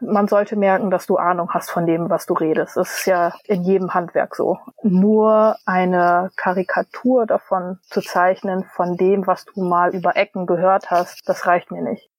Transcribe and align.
man 0.00 0.28
sollte 0.28 0.56
merken, 0.56 0.90
dass 0.90 1.06
du 1.06 1.16
Ahnung 1.16 1.50
hast 1.50 1.70
von 1.70 1.86
dem, 1.86 2.10
was 2.10 2.26
du 2.26 2.34
redest. 2.34 2.76
Das 2.76 2.98
ist 2.98 3.06
ja 3.06 3.32
in 3.44 3.62
jedem 3.62 3.94
Handwerk 3.94 4.36
so. 4.36 4.58
Nur 4.82 5.56
eine 5.66 6.30
Karikatur 6.36 7.26
davon 7.26 7.78
zu 7.82 8.00
zeichnen, 8.00 8.64
von 8.64 8.96
dem, 8.96 9.26
was 9.26 9.44
du 9.44 9.62
mal 9.62 9.94
über 9.94 10.16
Ecken 10.16 10.46
gehört 10.46 10.90
hast, 10.90 11.20
das 11.26 11.46
reicht 11.46 11.70
mir 11.70 11.82
nicht. 11.82 12.10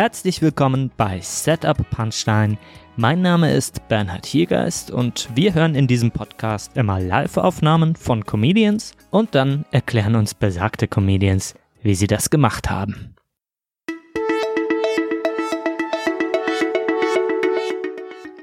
Herzlich 0.00 0.40
willkommen 0.40 0.90
bei 0.96 1.20
Setup 1.20 1.76
Punchline. 1.90 2.56
Mein 2.96 3.20
Name 3.20 3.52
ist 3.52 3.86
Bernhard 3.88 4.24
Hiergeist 4.24 4.90
und 4.90 5.28
wir 5.34 5.52
hören 5.52 5.74
in 5.74 5.86
diesem 5.88 6.10
Podcast 6.10 6.74
immer 6.74 6.98
Live-Aufnahmen 6.98 7.96
von 7.96 8.24
Comedians 8.24 8.94
und 9.10 9.34
dann 9.34 9.66
erklären 9.72 10.14
uns 10.14 10.32
besagte 10.32 10.88
Comedians, 10.88 11.54
wie 11.82 11.94
sie 11.94 12.06
das 12.06 12.30
gemacht 12.30 12.70
haben. 12.70 13.14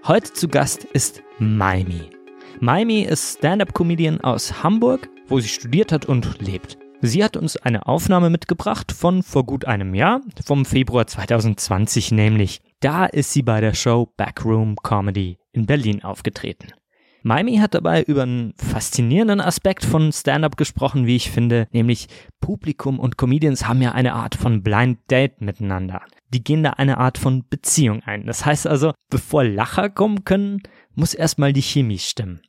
Heute 0.06 0.34
zu 0.34 0.50
Gast 0.50 0.84
ist 0.84 1.24
Maimi. 1.40 2.12
Maimi 2.60 3.02
ist 3.02 3.40
Stand-up-Comedian 3.40 4.22
aus 4.22 4.62
Hamburg, 4.62 5.10
wo 5.28 5.40
sie 5.40 5.50
studiert 5.50 5.92
hat 5.92 6.06
und 6.06 6.40
lebt. 6.40 6.78
Sie 7.02 7.24
hat 7.24 7.38
uns 7.38 7.58
eine 7.58 7.86
Aufnahme 7.86 8.32
mitgebracht 8.32 8.92
von 8.92 9.22
vor 9.22 9.46
gut 9.46 9.66
einem 9.66 9.94
Jahr, 9.94 10.22
vom 10.44 10.66
Februar 10.66 11.06
2020 11.06 12.12
nämlich. 12.12 12.62
Da 12.80 13.06
ist 13.06 13.32
sie 13.32 13.44
bei 13.44 13.62
der 13.62 13.76
Show 13.76 14.12
Backroom 14.18 14.78
Comedy 14.78 15.38
in 15.52 15.68
Berlin 15.68 16.04
aufgetreten. 16.04 16.74
Maimi 17.22 17.58
hat 17.58 17.76
dabei 17.76 18.04
über 18.04 18.24
einen 18.24 18.54
faszinierenden 18.58 19.42
Aspekt 19.42 19.86
von 19.86 20.12
Stand-up 20.12 20.58
gesprochen, 20.58 21.06
wie 21.06 21.16
ich 21.16 21.30
finde, 21.30 21.68
nämlich 21.72 22.08
Publikum 22.40 23.00
und 23.00 23.18
Comedians 23.18 23.68
haben 23.68 23.82
ja 23.82 23.92
eine 23.92 24.14
Art 24.14 24.36
von 24.36 24.64
Blind 24.64 25.00
Date 25.12 25.42
miteinander. 25.42 26.02
Die 26.34 26.44
gehen 26.44 26.64
da 26.64 26.72
eine 26.72 26.98
Art 26.98 27.18
von 27.18 27.46
Beziehung 27.48 28.02
ein. 28.04 28.26
Das 28.26 28.46
heißt 28.46 28.66
also, 28.66 28.94
bevor 29.10 29.44
Lacher 29.44 29.90
kommen 29.90 30.24
können, 30.26 30.64
muss 30.96 31.14
erstmal 31.14 31.54
die 31.54 31.62
Chemie 31.62 32.00
stimmen. 32.00 32.42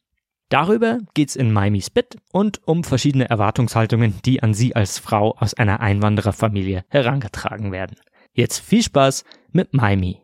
Darüber 0.50 1.00
geht's 1.12 1.36
in 1.36 1.52
Maimis 1.52 1.90
Bit 1.90 2.16
und 2.32 2.66
um 2.66 2.82
verschiedene 2.82 3.28
Erwartungshaltungen, 3.28 4.14
die 4.24 4.42
an 4.42 4.54
sie 4.54 4.74
als 4.74 4.98
Frau 4.98 5.36
aus 5.36 5.52
einer 5.52 5.80
Einwandererfamilie 5.80 6.86
herangetragen 6.88 7.70
werden. 7.70 7.96
Jetzt 8.32 8.60
viel 8.60 8.82
Spaß 8.82 9.24
mit 9.52 9.74
Maimi. 9.74 10.22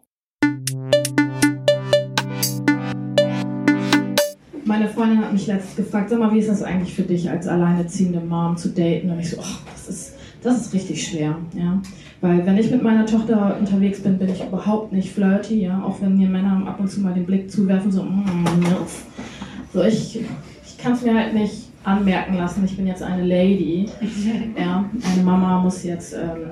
Meine 4.65 4.89
Freundin 4.89 5.19
hat 5.19 5.35
mich 5.35 5.47
letztens 5.47 5.77
gefragt, 5.77 6.09
sag 6.09 6.19
mal, 6.19 6.33
wie 6.33 6.39
ist 6.39 6.49
das 6.49 6.63
eigentlich 6.63 6.95
für 6.95 7.03
dich 7.03 7.29
als 7.29 7.47
alleinerziehende 7.47 8.21
Mom 8.21 8.57
zu 8.57 8.71
daten? 8.71 9.11
Und 9.11 9.21
ich 9.21 9.29
so, 9.29 9.37
oh, 9.41 9.57
das 9.75 9.89
ist, 9.89 10.15
das 10.43 10.59
ist 10.59 10.73
richtig 10.73 11.07
schwer, 11.07 11.37
ja. 11.55 11.83
Weil 12.23 12.47
wenn 12.47 12.57
ich 12.57 12.71
mit 12.71 12.83
meiner 12.83 13.05
Tochter 13.05 13.59
unterwegs 13.61 14.03
bin, 14.03 14.17
bin 14.17 14.31
ich 14.31 14.43
überhaupt 14.43 14.91
nicht 14.91 15.13
flirty, 15.13 15.65
ja. 15.65 15.83
Auch 15.83 16.01
wenn 16.01 16.17
mir 16.17 16.31
Männer 16.31 16.67
ab 16.67 16.81
und 16.81 16.89
zu 16.89 17.03
mal 17.03 17.13
den 17.13 17.27
Blick 17.27 17.51
zuwerfen, 17.51 17.93
so, 17.93 18.03
mm, 18.03 18.61
milf. 18.61 19.05
So, 19.75 19.83
ich, 19.83 20.21
ich 20.65 20.79
kann 20.79 20.93
es 20.93 21.03
mir 21.03 21.13
halt 21.13 21.35
nicht 21.35 21.65
anmerken 21.83 22.37
lassen, 22.37 22.65
ich 22.65 22.77
bin 22.77 22.87
jetzt 22.87 23.03
eine 23.03 23.25
Lady. 23.25 23.89
Ja, 24.57 24.89
eine 25.13 25.23
Mama 25.25 25.61
muss 25.61 25.83
jetzt 25.83 26.15
ähm, 26.15 26.51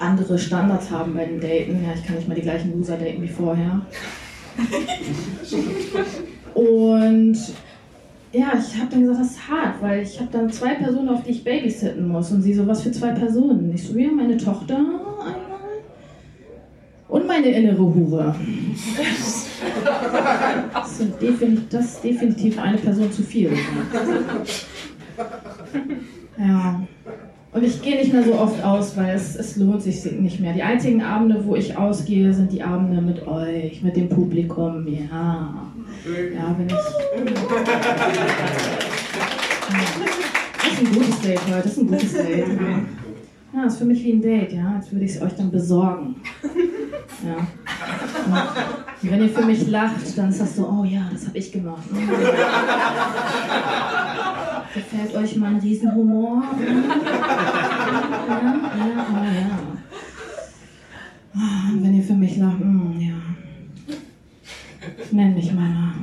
andere 0.00 0.36
Standards 0.36 0.90
haben 0.90 1.14
bei 1.14 1.26
den 1.26 1.40
Daten. 1.40 1.84
Ja, 1.84 1.94
ich 1.94 2.04
kann 2.04 2.16
nicht 2.16 2.26
mal 2.26 2.34
die 2.34 2.42
gleichen 2.42 2.76
Loser 2.76 2.96
daten 2.96 3.22
wie 3.22 3.28
vorher. 3.28 3.82
Und 6.54 7.38
ja, 8.32 8.52
ich 8.58 8.80
habe 8.80 8.90
dann 8.90 9.00
gesagt, 9.02 9.20
das 9.20 9.30
ist 9.30 9.48
hart, 9.48 9.80
weil 9.80 10.02
ich 10.02 10.18
habe 10.18 10.30
dann 10.32 10.50
zwei 10.50 10.74
Personen, 10.74 11.08
auf 11.08 11.22
die 11.22 11.30
ich 11.30 11.44
babysitten 11.44 12.08
muss. 12.08 12.32
Und 12.32 12.42
sie 12.42 12.52
so, 12.52 12.66
was 12.66 12.82
für 12.82 12.90
zwei 12.90 13.12
Personen? 13.12 13.70
Ich 13.72 13.86
so, 13.86 13.96
ja, 13.96 14.10
meine 14.10 14.36
Tochter 14.36 14.76
einmal 14.76 15.36
und 17.08 17.26
meine 17.28 17.48
innere 17.48 17.78
Hure. 17.78 18.34
Das 20.72 21.00
ist, 21.00 21.20
definitiv, 21.20 21.68
das 21.70 21.84
ist 21.86 22.04
definitiv 22.04 22.58
eine 22.58 22.78
Person 22.78 23.12
zu 23.12 23.22
viel. 23.22 23.52
Ja. 26.38 26.82
Und 27.52 27.64
ich 27.64 27.82
gehe 27.82 27.96
nicht 27.96 28.12
mehr 28.12 28.22
so 28.22 28.34
oft 28.34 28.62
aus, 28.64 28.96
weil 28.96 29.14
es, 29.14 29.34
es 29.34 29.56
lohnt 29.56 29.82
sich 29.82 30.04
nicht 30.12 30.38
mehr. 30.40 30.52
Die 30.52 30.62
einzigen 30.62 31.02
Abende, 31.02 31.44
wo 31.44 31.56
ich 31.56 31.76
ausgehe, 31.76 32.32
sind 32.32 32.52
die 32.52 32.62
Abende 32.62 33.02
mit 33.02 33.26
euch, 33.26 33.82
mit 33.82 33.96
dem 33.96 34.08
Publikum. 34.08 34.86
Ja. 34.86 35.66
Ja, 36.06 36.56
wenn 36.56 36.66
ich. 36.66 36.72
Das 40.62 40.72
ist 40.72 40.78
ein 40.78 40.92
gutes 40.94 41.20
Date 41.20 41.40
heute, 41.46 41.62
das 41.62 41.72
ist 41.72 41.78
ein 41.78 41.86
gutes 41.88 42.12
Date. 42.12 42.46
Ja, 43.52 43.64
das 43.64 43.72
ist 43.72 43.78
für 43.80 43.84
mich 43.84 44.04
wie 44.04 44.12
ein 44.12 44.22
Date, 44.22 44.52
ja. 44.52 44.74
Als 44.76 44.92
würde 44.92 45.04
ich 45.04 45.16
es 45.16 45.22
euch 45.22 45.34
dann 45.34 45.50
besorgen. 45.50 46.16
Ja. 47.26 47.36
Und 48.26 48.89
wenn 49.02 49.22
ihr 49.22 49.28
für 49.30 49.44
mich 49.44 49.66
lacht, 49.68 50.16
dann 50.16 50.36
das 50.36 50.56
so, 50.56 50.68
oh 50.68 50.84
ja, 50.84 51.08
das 51.12 51.26
habe 51.26 51.38
ich 51.38 51.50
gemacht. 51.50 51.82
Gefällt 54.74 55.14
euch 55.16 55.36
mein 55.36 55.56
Riesenhumor? 55.56 56.42
Ja, 56.58 56.68
ja, 58.78 59.06
oh 59.10 59.24
ja. 59.24 59.50
Und 61.72 61.82
wenn 61.82 61.94
ihr 61.94 62.02
für 62.02 62.14
mich 62.14 62.36
lacht, 62.36 62.60
mm, 62.60 63.00
ja. 63.00 63.14
Nenn 65.10 65.34
mich 65.34 65.52
meiner. 65.52 65.94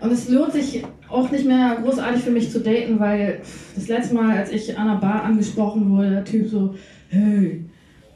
Und 0.00 0.12
es 0.12 0.28
lohnt 0.28 0.52
sich 0.52 0.84
auch 1.08 1.30
nicht 1.30 1.46
mehr 1.46 1.78
großartig 1.82 2.22
für 2.22 2.30
mich 2.30 2.50
zu 2.50 2.60
daten, 2.60 3.00
weil 3.00 3.40
das 3.74 3.88
letzte 3.88 4.14
Mal, 4.14 4.36
als 4.36 4.50
ich 4.50 4.76
an 4.76 4.88
einer 4.88 5.00
Bar 5.00 5.24
angesprochen 5.24 5.90
wurde, 5.90 6.10
der 6.10 6.24
Typ 6.24 6.48
so, 6.48 6.74
hey, 7.08 7.64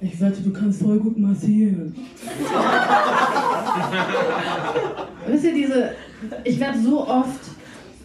ich 0.00 0.20
wette, 0.20 0.40
du 0.42 0.50
kannst 0.50 0.82
voll 0.82 0.98
gut 0.98 1.18
massieren. 1.18 1.94
Wisst 5.26 5.44
ihr, 5.44 5.54
diese, 5.54 5.90
ich 6.44 6.58
werde 6.58 6.78
so 6.80 7.06
oft 7.06 7.40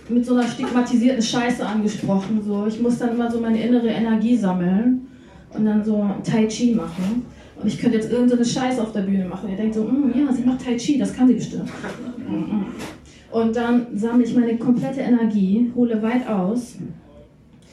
mit 0.09 0.25
so 0.25 0.35
einer 0.35 0.47
stigmatisierten 0.47 1.21
Scheiße 1.21 1.65
angesprochen. 1.65 2.41
So. 2.45 2.65
Ich 2.67 2.81
muss 2.81 2.97
dann 2.97 3.11
immer 3.11 3.31
so 3.31 3.39
meine 3.39 3.61
innere 3.61 3.87
Energie 3.87 4.35
sammeln 4.37 5.07
und 5.53 5.65
dann 5.65 5.83
so 5.83 6.09
Tai 6.23 6.45
Chi 6.47 6.75
machen. 6.75 7.25
Und 7.61 7.67
ich 7.67 7.79
könnte 7.79 7.97
jetzt 7.97 8.11
irgendeine 8.11 8.43
Scheiße 8.43 8.81
auf 8.81 8.91
der 8.91 9.01
Bühne 9.01 9.25
machen. 9.25 9.49
Ihr 9.49 9.55
denkt 9.55 9.75
so, 9.75 9.83
mm, 9.83 10.13
ja, 10.13 10.31
sie 10.33 10.43
macht 10.43 10.63
Tai 10.63 10.75
Chi, 10.75 10.97
das 10.97 11.13
kann 11.13 11.27
sie 11.27 11.35
bestimmt. 11.35 11.69
Und 13.31 13.55
dann 13.55 13.87
sammle 13.95 14.25
ich 14.25 14.35
meine 14.35 14.57
komplette 14.57 15.01
Energie, 15.01 15.71
hole 15.75 16.01
weit 16.01 16.27
aus 16.27 16.75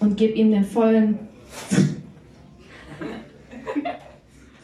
und 0.00 0.16
gebe 0.16 0.34
ihm 0.34 0.52
den 0.52 0.64
vollen 0.64 1.18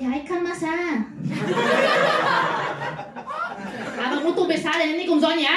Ja, 0.00 0.06
ich 0.16 0.25
kann 0.28 0.44
massar. 0.44 0.69
Aber 4.06 4.20
Motto 4.22 4.47
bezahlen 4.47 4.97
nicht 4.97 5.09
umsonst, 5.09 5.41
ja? 5.41 5.48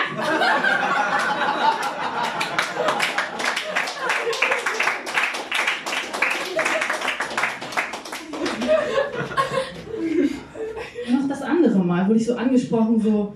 Noch 11.11 11.27
das 11.27 11.41
andere 11.43 11.77
Mal 11.79 12.07
wurde 12.07 12.17
ich 12.17 12.25
so 12.25 12.35
angesprochen, 12.35 12.99
so, 12.99 13.35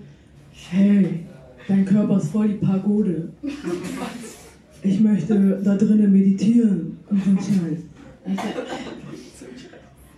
hey, 0.71 1.27
dein 1.67 1.85
Körper 1.85 2.17
ist 2.17 2.31
voll 2.31 2.47
die 2.47 2.65
Pagode. 2.65 3.29
Ich 4.81 4.99
möchte 4.99 5.61
da 5.63 5.75
drinnen 5.75 6.11
meditieren 6.11 6.97
und 7.11 7.23
so 7.23 7.29
Scheiß. 7.53 7.83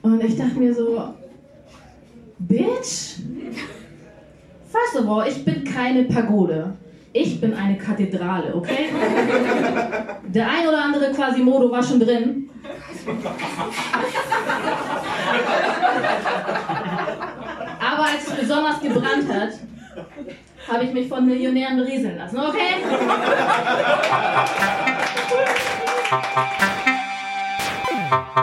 Und 0.07 0.23
ich 0.23 0.37
dachte 0.37 0.57
mir 0.57 0.73
so, 0.73 1.13
Bitch, 2.39 3.17
first 4.71 4.95
of 4.95 5.05
all, 5.09 5.27
ich 5.27 5.43
bin 5.43 5.65
keine 5.65 6.05
Pagode. 6.05 6.77
Ich 7.11 7.41
bin 7.41 7.53
eine 7.53 7.77
Kathedrale, 7.77 8.55
okay? 8.55 8.89
Der 10.27 10.49
ein 10.49 10.65
oder 10.65 10.81
andere 10.81 11.11
Quasimodo 11.11 11.69
war 11.69 11.83
schon 11.83 11.99
drin. 11.99 12.49
Aber 17.79 18.05
als 18.05 18.27
es 18.27 18.33
besonders 18.39 18.79
gebrannt 18.79 19.27
hat, 19.29 19.49
habe 20.71 20.85
ich 20.85 20.93
mich 20.93 21.09
von 21.09 21.25
Millionären 21.25 21.75
berieseln 21.75 22.17
lassen, 22.17 22.37
okay? 22.39 22.75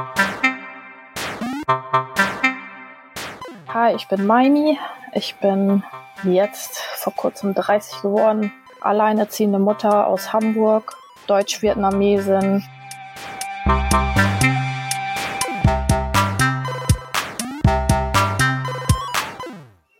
ja, 3.88 3.94
ich 3.94 4.08
bin 4.08 4.26
Maimi. 4.26 4.78
Ich 5.12 5.36
bin 5.36 5.82
jetzt 6.22 6.78
vor 6.78 7.14
kurzem 7.14 7.54
30 7.54 8.02
geworden, 8.02 8.52
alleinerziehende 8.80 9.58
Mutter 9.58 10.06
aus 10.06 10.32
Hamburg, 10.32 10.96
Deutsch-Vietnamesin. 11.26 12.64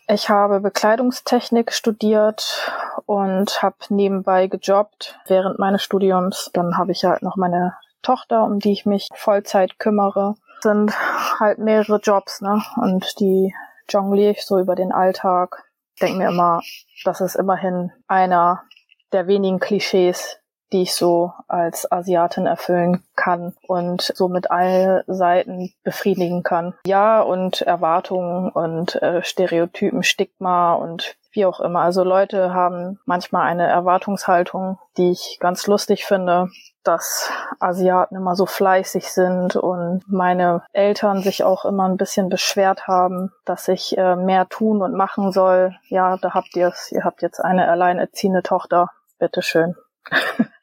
Ich 0.09 0.29
habe 0.29 0.61
Bekleidungstechnik 0.61 1.73
studiert 1.73 2.73
und 3.07 3.63
habe 3.63 3.77
nebenbei 3.89 4.47
gejobbt 4.47 5.19
während 5.27 5.59
meines 5.59 5.83
Studiums. 5.83 6.51
Dann 6.55 6.79
habe 6.79 6.93
ich 6.93 7.05
halt 7.05 7.23
noch 7.23 7.37
meine 7.37 7.77
Tochter, 8.03 8.45
um 8.45 8.61
die 8.61 8.73
ich 8.73 8.87
mich 8.87 9.09
Vollzeit 9.15 9.79
kümmere. 9.79 10.37
Sind 10.61 10.93
halt 11.41 11.59
mehrere 11.59 11.99
Jobs, 11.99 12.41
ne? 12.41 12.63
Und 12.77 13.21
die 13.21 13.53
jongliere 13.89 14.33
ich 14.33 14.45
so 14.45 14.59
über 14.59 14.75
den 14.75 14.93
Alltag. 14.93 15.71
Denke 16.01 16.19
mir 16.19 16.29
immer, 16.29 16.61
das 17.05 17.21
ist 17.21 17.37
immerhin 17.37 17.93
einer 18.09 18.65
der 19.13 19.27
wenigen 19.27 19.61
Klischees, 19.61 20.39
die 20.75 20.83
ich 20.83 20.95
so 20.97 21.33
als 21.47 21.91
Asiatin 21.91 22.47
erfüllen 22.47 23.05
kann 23.15 23.55
und 23.69 24.03
so 24.03 24.29
mit 24.29 24.51
allen 24.51 25.05
Seiten 25.07 25.73
befriedigen 25.85 26.43
kann. 26.43 26.75
Ja, 26.85 27.21
und 27.23 27.63
Erwartungen 27.63 28.51
und 28.51 29.01
äh, 29.01 29.23
Stereotypen, 29.23 30.03
Stigma 30.03 30.75
und 30.75 31.15
wie 31.31 31.47
auch 31.47 31.61
immer. 31.61 31.81
Also 31.81 32.03
Leute 32.03 32.53
haben 32.53 32.99
manchmal 33.07 33.47
eine 33.47 33.69
Erwartungshaltung, 33.69 34.81
die 34.97 35.13
ich 35.13 35.39
ganz 35.39 35.69
lustig 35.69 36.07
finde, 36.07 36.49
dass 36.83 37.31
Asiaten 37.61 38.17
immer 38.17 38.35
so 38.35 38.45
fleißig 38.45 39.13
sind 39.13 39.55
und 39.55 40.03
meine 40.09 40.65
Eltern 40.73 41.23
sich 41.23 41.45
auch 41.45 41.65
immer 41.65 41.89
ein 41.89 41.97
bisschen 41.97 42.29
beschwert 42.29 42.89
haben, 42.89 43.31
dass 43.45 43.69
ich 43.69 43.97
äh, 43.97 44.17
mehr 44.17 44.49
tun 44.49 44.83
und 44.83 44.95
machen 44.95 45.31
soll. 45.31 45.77
Ja, 45.89 46.17
da 46.17 46.35
habt 46.35 46.57
ihr 46.57 46.67
es. 46.67 46.91
Ihr 46.91 47.05
habt 47.05 47.23
jetzt 47.23 47.39
eine 47.39 47.69
alleinerziehende 47.69 48.43
Tochter. 48.43 48.91
Bitteschön. 49.21 49.77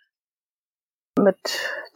Mit 1.21 1.38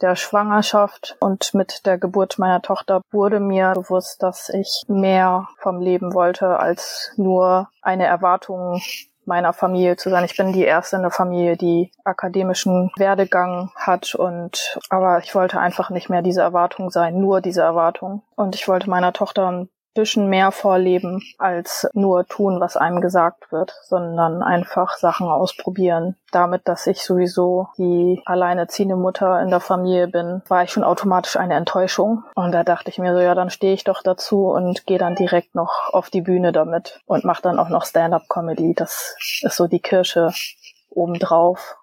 der 0.00 0.14
Schwangerschaft 0.14 1.16
und 1.20 1.52
mit 1.52 1.84
der 1.84 1.98
Geburt 1.98 2.38
meiner 2.38 2.62
Tochter 2.62 3.02
wurde 3.10 3.40
mir 3.40 3.72
bewusst, 3.74 4.22
dass 4.22 4.48
ich 4.48 4.82
mehr 4.86 5.48
vom 5.58 5.80
Leben 5.80 6.14
wollte 6.14 6.60
als 6.60 7.12
nur 7.16 7.68
eine 7.82 8.06
Erwartung 8.06 8.80
meiner 9.26 9.52
Familie 9.52 9.96
zu 9.96 10.08
sein. 10.08 10.24
Ich 10.24 10.36
bin 10.36 10.52
die 10.52 10.64
erste 10.64 10.96
in 10.96 11.02
der 11.02 11.10
Familie, 11.10 11.56
die 11.56 11.90
akademischen 12.04 12.90
Werdegang 12.96 13.70
hat 13.74 14.14
und 14.14 14.78
aber 14.88 15.18
ich 15.18 15.34
wollte 15.34 15.58
einfach 15.58 15.90
nicht 15.90 16.08
mehr 16.08 16.22
diese 16.22 16.42
Erwartung 16.42 16.90
sein, 16.90 17.20
nur 17.20 17.40
diese 17.40 17.62
Erwartung. 17.62 18.22
Und 18.36 18.54
ich 18.54 18.68
wollte 18.68 18.88
meiner 18.88 19.12
Tochter 19.12 19.50
ein 19.50 19.68
bisschen 19.96 20.28
mehr 20.28 20.52
vorleben 20.52 21.22
als 21.38 21.88
nur 21.92 22.26
tun, 22.26 22.60
was 22.60 22.76
einem 22.76 23.00
gesagt 23.00 23.50
wird, 23.50 23.74
sondern 23.82 24.42
einfach 24.42 24.96
Sachen 24.96 25.28
ausprobieren. 25.28 26.16
Damit, 26.30 26.68
dass 26.68 26.86
ich 26.86 27.02
sowieso 27.02 27.68
die 27.78 28.22
alleinerziehende 28.24 28.96
Mutter 28.96 29.40
in 29.40 29.50
der 29.50 29.60
Familie 29.60 30.08
bin, 30.08 30.42
war 30.48 30.62
ich 30.62 30.70
schon 30.70 30.84
automatisch 30.84 31.36
eine 31.36 31.54
Enttäuschung. 31.54 32.22
Und 32.34 32.52
da 32.52 32.62
dachte 32.62 32.90
ich 32.90 32.98
mir 32.98 33.14
so, 33.14 33.20
ja, 33.20 33.34
dann 33.34 33.50
stehe 33.50 33.74
ich 33.74 33.84
doch 33.84 34.02
dazu 34.02 34.46
und 34.46 34.86
gehe 34.86 34.98
dann 34.98 35.16
direkt 35.16 35.54
noch 35.54 35.90
auf 35.92 36.10
die 36.10 36.20
Bühne 36.20 36.52
damit 36.52 37.00
und 37.06 37.24
mache 37.24 37.42
dann 37.42 37.58
auch 37.58 37.68
noch 37.68 37.84
Stand-up-Comedy. 37.84 38.74
Das 38.74 39.16
ist 39.42 39.56
so 39.56 39.66
die 39.66 39.80
Kirsche 39.80 40.30
obendrauf. 40.90 41.76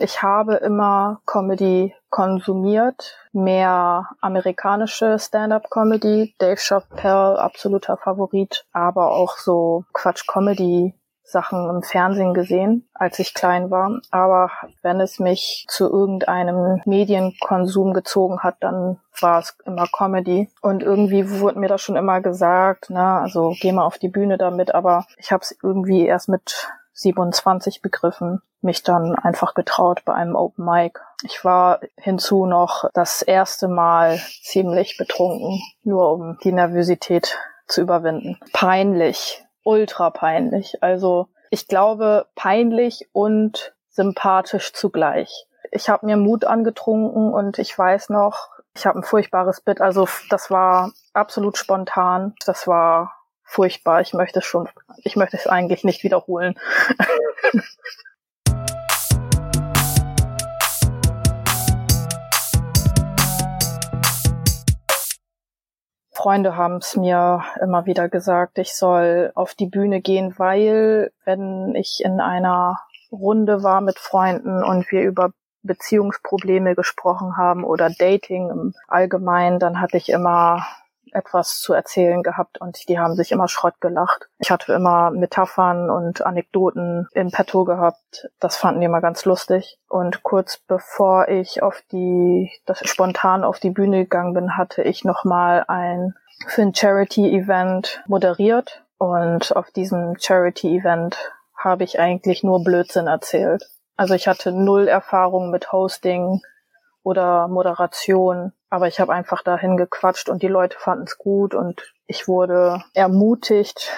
Ich 0.00 0.22
habe 0.22 0.54
immer 0.54 1.20
Comedy 1.26 1.92
konsumiert, 2.08 3.16
mehr 3.32 4.08
amerikanische 4.20 5.18
Stand-up-Comedy, 5.18 6.36
Dave 6.38 6.56
Chappelle 6.56 7.38
absoluter 7.40 7.96
Favorit, 7.96 8.64
aber 8.72 9.10
auch 9.10 9.36
so 9.38 9.84
Quatsch-Comedy 9.92 10.94
Sachen 11.28 11.68
im 11.68 11.82
Fernsehen 11.82 12.32
gesehen, 12.32 12.88
als 12.94 13.18
ich 13.18 13.34
klein 13.34 13.70
war. 13.70 14.00
Aber 14.10 14.50
wenn 14.82 15.00
es 15.00 15.18
mich 15.18 15.66
zu 15.68 15.90
irgendeinem 15.90 16.80
Medienkonsum 16.86 17.92
gezogen 17.92 18.40
hat, 18.40 18.56
dann 18.60 18.98
war 19.20 19.40
es 19.40 19.56
immer 19.66 19.86
Comedy. 19.88 20.48
Und 20.62 20.82
irgendwie 20.82 21.40
wurde 21.40 21.58
mir 21.58 21.68
das 21.68 21.82
schon 21.82 21.96
immer 21.96 22.20
gesagt, 22.20 22.86
na, 22.88 23.20
also 23.20 23.52
geh 23.60 23.72
mal 23.72 23.84
auf 23.84 23.98
die 23.98 24.08
Bühne 24.08 24.38
damit, 24.38 24.74
aber 24.74 25.06
ich 25.18 25.30
habe 25.30 25.42
es 25.42 25.56
irgendwie 25.62 26.06
erst 26.06 26.28
mit 26.28 26.68
27 26.98 27.80
begriffen, 27.80 28.42
mich 28.60 28.82
dann 28.82 29.14
einfach 29.14 29.54
getraut 29.54 30.04
bei 30.04 30.14
einem 30.14 30.34
Open 30.34 30.64
Mic. 30.64 30.98
Ich 31.22 31.44
war 31.44 31.80
hinzu 31.96 32.46
noch 32.46 32.90
das 32.92 33.22
erste 33.22 33.68
Mal 33.68 34.18
ziemlich 34.42 34.96
betrunken, 34.96 35.60
nur 35.82 36.12
um 36.12 36.38
die 36.42 36.52
Nervosität 36.52 37.38
zu 37.66 37.80
überwinden. 37.82 38.38
Peinlich, 38.52 39.44
ultra 39.62 40.10
peinlich. 40.10 40.82
Also 40.82 41.28
ich 41.50 41.68
glaube 41.68 42.26
peinlich 42.34 43.08
und 43.12 43.74
sympathisch 43.88 44.72
zugleich. 44.72 45.46
Ich 45.70 45.88
habe 45.88 46.06
mir 46.06 46.16
Mut 46.16 46.44
angetrunken 46.44 47.32
und 47.32 47.58
ich 47.58 47.78
weiß 47.78 48.08
noch, 48.08 48.48
ich 48.74 48.86
habe 48.86 48.98
ein 48.98 49.04
furchtbares 49.04 49.60
Bit. 49.60 49.80
Also 49.80 50.08
das 50.30 50.50
war 50.50 50.92
absolut 51.12 51.58
spontan. 51.58 52.34
Das 52.46 52.66
war 52.66 53.17
furchtbar. 53.48 54.00
Ich 54.02 54.12
möchte 54.12 54.38
es 54.40 54.44
schon, 54.44 54.68
ich 55.02 55.16
möchte 55.16 55.36
es 55.36 55.46
eigentlich 55.46 55.82
nicht 55.82 56.04
wiederholen. 56.04 56.54
Freunde 66.12 66.56
haben 66.56 66.78
es 66.78 66.96
mir 66.96 67.44
immer 67.62 67.86
wieder 67.86 68.08
gesagt, 68.08 68.58
ich 68.58 68.74
soll 68.74 69.30
auf 69.36 69.54
die 69.54 69.66
Bühne 69.66 70.00
gehen, 70.00 70.34
weil 70.36 71.12
wenn 71.24 71.76
ich 71.76 72.02
in 72.04 72.20
einer 72.20 72.80
Runde 73.12 73.62
war 73.62 73.80
mit 73.80 74.00
Freunden 74.00 74.64
und 74.64 74.90
wir 74.90 75.02
über 75.02 75.30
Beziehungsprobleme 75.62 76.74
gesprochen 76.74 77.36
haben 77.36 77.62
oder 77.62 77.88
Dating 77.88 78.50
im 78.50 78.74
Allgemeinen, 78.88 79.60
dann 79.60 79.80
hatte 79.80 79.96
ich 79.96 80.08
immer 80.08 80.66
etwas 81.12 81.60
zu 81.60 81.72
erzählen 81.72 82.22
gehabt 82.22 82.60
und 82.60 82.88
die 82.88 82.98
haben 82.98 83.14
sich 83.14 83.32
immer 83.32 83.48
Schrott 83.48 83.80
gelacht. 83.80 84.28
Ich 84.38 84.50
hatte 84.50 84.72
immer 84.72 85.10
Metaphern 85.10 85.90
und 85.90 86.24
Anekdoten 86.24 87.08
im 87.12 87.30
Petto 87.30 87.64
gehabt. 87.64 88.28
Das 88.40 88.56
fanden 88.56 88.80
die 88.80 88.86
immer 88.86 89.00
ganz 89.00 89.24
lustig. 89.24 89.78
Und 89.88 90.22
kurz 90.22 90.58
bevor 90.58 91.28
ich 91.28 91.62
auf 91.62 91.82
die, 91.92 92.50
das 92.66 92.80
spontan 92.84 93.44
auf 93.44 93.58
die 93.58 93.70
Bühne 93.70 94.04
gegangen 94.04 94.34
bin, 94.34 94.56
hatte 94.56 94.82
ich 94.82 95.04
nochmal 95.04 95.64
ein 95.68 96.14
für 96.46 96.70
Charity-Event 96.72 98.02
moderiert. 98.06 98.84
Und 98.98 99.54
auf 99.56 99.70
diesem 99.70 100.16
Charity-Event 100.18 101.32
habe 101.56 101.84
ich 101.84 101.98
eigentlich 101.98 102.42
nur 102.42 102.62
Blödsinn 102.62 103.06
erzählt. 103.06 103.68
Also 103.96 104.14
ich 104.14 104.28
hatte 104.28 104.52
null 104.52 104.86
Erfahrung 104.86 105.50
mit 105.50 105.72
Hosting, 105.72 106.40
oder 107.08 107.48
Moderation. 107.48 108.52
Aber 108.70 108.86
ich 108.86 109.00
habe 109.00 109.12
einfach 109.12 109.42
dahin 109.42 109.76
gequatscht 109.76 110.28
und 110.28 110.42
die 110.42 110.48
Leute 110.48 110.78
fanden 110.78 111.04
es 111.04 111.18
gut 111.18 111.54
und 111.54 111.94
ich 112.06 112.28
wurde 112.28 112.82
ermutigt, 112.94 113.92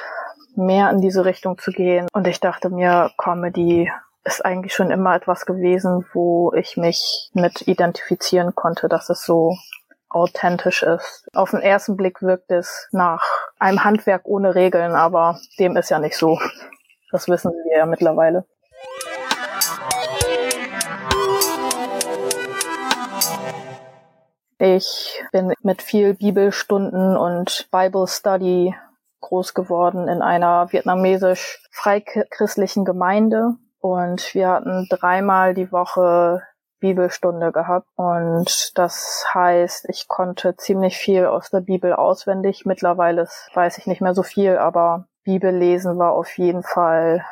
mehr 0.57 0.91
in 0.91 1.00
diese 1.00 1.25
Richtung 1.25 1.59
zu 1.59 1.71
gehen. 1.73 2.09
Und 2.12 2.27
ich 2.27 2.41
dachte 2.41 2.71
mir, 2.71 3.11
Comedy 3.17 3.91
ist 4.25 4.45
eigentlich 4.45 4.75
schon 4.75 4.91
immer 4.91 5.15
etwas 5.15 5.47
gewesen, 5.47 6.05
wo 6.12 6.53
ich 6.55 6.77
mich 6.77 7.31
mit 7.33 7.67
identifizieren 7.67 8.55
konnte, 8.55 8.89
dass 8.89 9.09
es 9.09 9.25
so 9.25 9.57
authentisch 10.09 10.83
ist. 10.83 11.29
Auf 11.33 11.50
den 11.53 11.61
ersten 11.61 11.97
Blick 11.97 12.21
wirkt 12.21 12.50
es 12.50 12.89
nach 12.91 13.25
einem 13.59 13.85
Handwerk 13.85 14.23
ohne 14.25 14.55
Regeln, 14.55 14.93
aber 14.93 15.39
dem 15.59 15.77
ist 15.77 15.91
ja 15.91 15.99
nicht 15.99 16.17
so. 16.17 16.39
Das 17.12 17.29
wissen 17.29 17.53
wir 17.53 17.79
ja 17.79 17.87
mittlerweile. 17.87 18.45
Ich 24.62 25.25
bin 25.33 25.55
mit 25.62 25.81
viel 25.81 26.12
Bibelstunden 26.12 27.17
und 27.17 27.71
Bible 27.73 28.07
Study 28.07 28.75
groß 29.23 29.55
geworden 29.55 30.07
in 30.07 30.21
einer 30.21 30.71
vietnamesisch 30.71 31.67
freikristlichen 31.71 32.85
Gemeinde 32.85 33.55
und 33.81 34.35
wir 34.35 34.49
hatten 34.49 34.87
dreimal 34.90 35.55
die 35.55 35.73
Woche 35.73 36.43
Bibelstunde 36.79 37.52
gehabt 37.52 37.87
und 37.97 38.76
das 38.76 39.25
heißt, 39.33 39.87
ich 39.88 40.09
konnte 40.09 40.55
ziemlich 40.57 40.99
viel 40.99 41.25
aus 41.25 41.49
der 41.49 41.61
Bibel 41.61 41.95
auswendig. 41.95 42.67
Mittlerweile 42.67 43.26
weiß 43.55 43.79
ich 43.79 43.87
nicht 43.87 44.02
mehr 44.02 44.12
so 44.12 44.23
viel, 44.23 44.59
aber 44.59 45.07
Bibel 45.25 45.57
lesen 45.57 45.99
war 45.99 46.12
auf 46.12 46.37
jeden 46.37 46.64
Fall 46.64 47.25